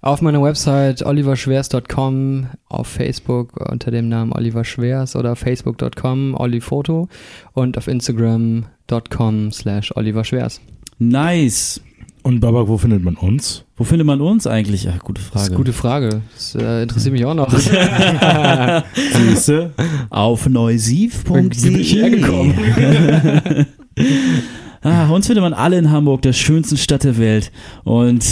[0.01, 7.09] Auf meiner Website oliverschwers.com, auf Facebook unter dem Namen Oliver Schwers oder facebook.com ollifoto
[7.53, 10.61] und auf instagram.com slash Oliver Schwers.
[10.99, 11.81] Nice.
[12.23, 13.63] Und Babak, wo findet man uns?
[13.77, 14.89] Wo findet man uns eigentlich?
[14.89, 15.43] Ach, gute Das Frage.
[15.43, 16.21] ist eine gute Frage.
[16.35, 17.49] Das äh, interessiert mich auch noch.
[18.93, 19.71] Siehste?
[20.09, 21.83] Auf Wie bin ich neusiv.de.
[21.83, 23.65] hergekommen?
[24.81, 27.51] ah, uns findet man alle in Hamburg, der schönsten Stadt der Welt.
[27.83, 28.25] Und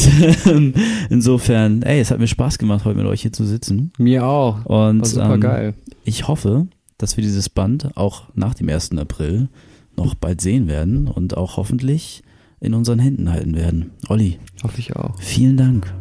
[1.09, 3.91] insofern, ey, es hat mir Spaß gemacht, heute mit euch hier zu sitzen.
[3.97, 4.65] Mir auch.
[4.65, 5.73] Und War super ähm, geil.
[6.03, 6.67] ich hoffe,
[6.97, 8.91] dass wir dieses Band auch nach dem 1.
[8.97, 9.49] April
[9.97, 12.21] noch bald sehen werden und auch hoffentlich
[12.59, 13.91] in unseren Händen halten werden.
[14.09, 15.13] Olli, Hoffe ich auch.
[15.19, 15.93] vielen Dank.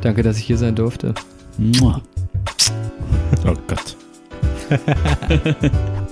[0.00, 1.14] Danke, dass ich hier sein durfte.
[1.58, 2.02] Mua.
[3.46, 3.96] Oh Gott.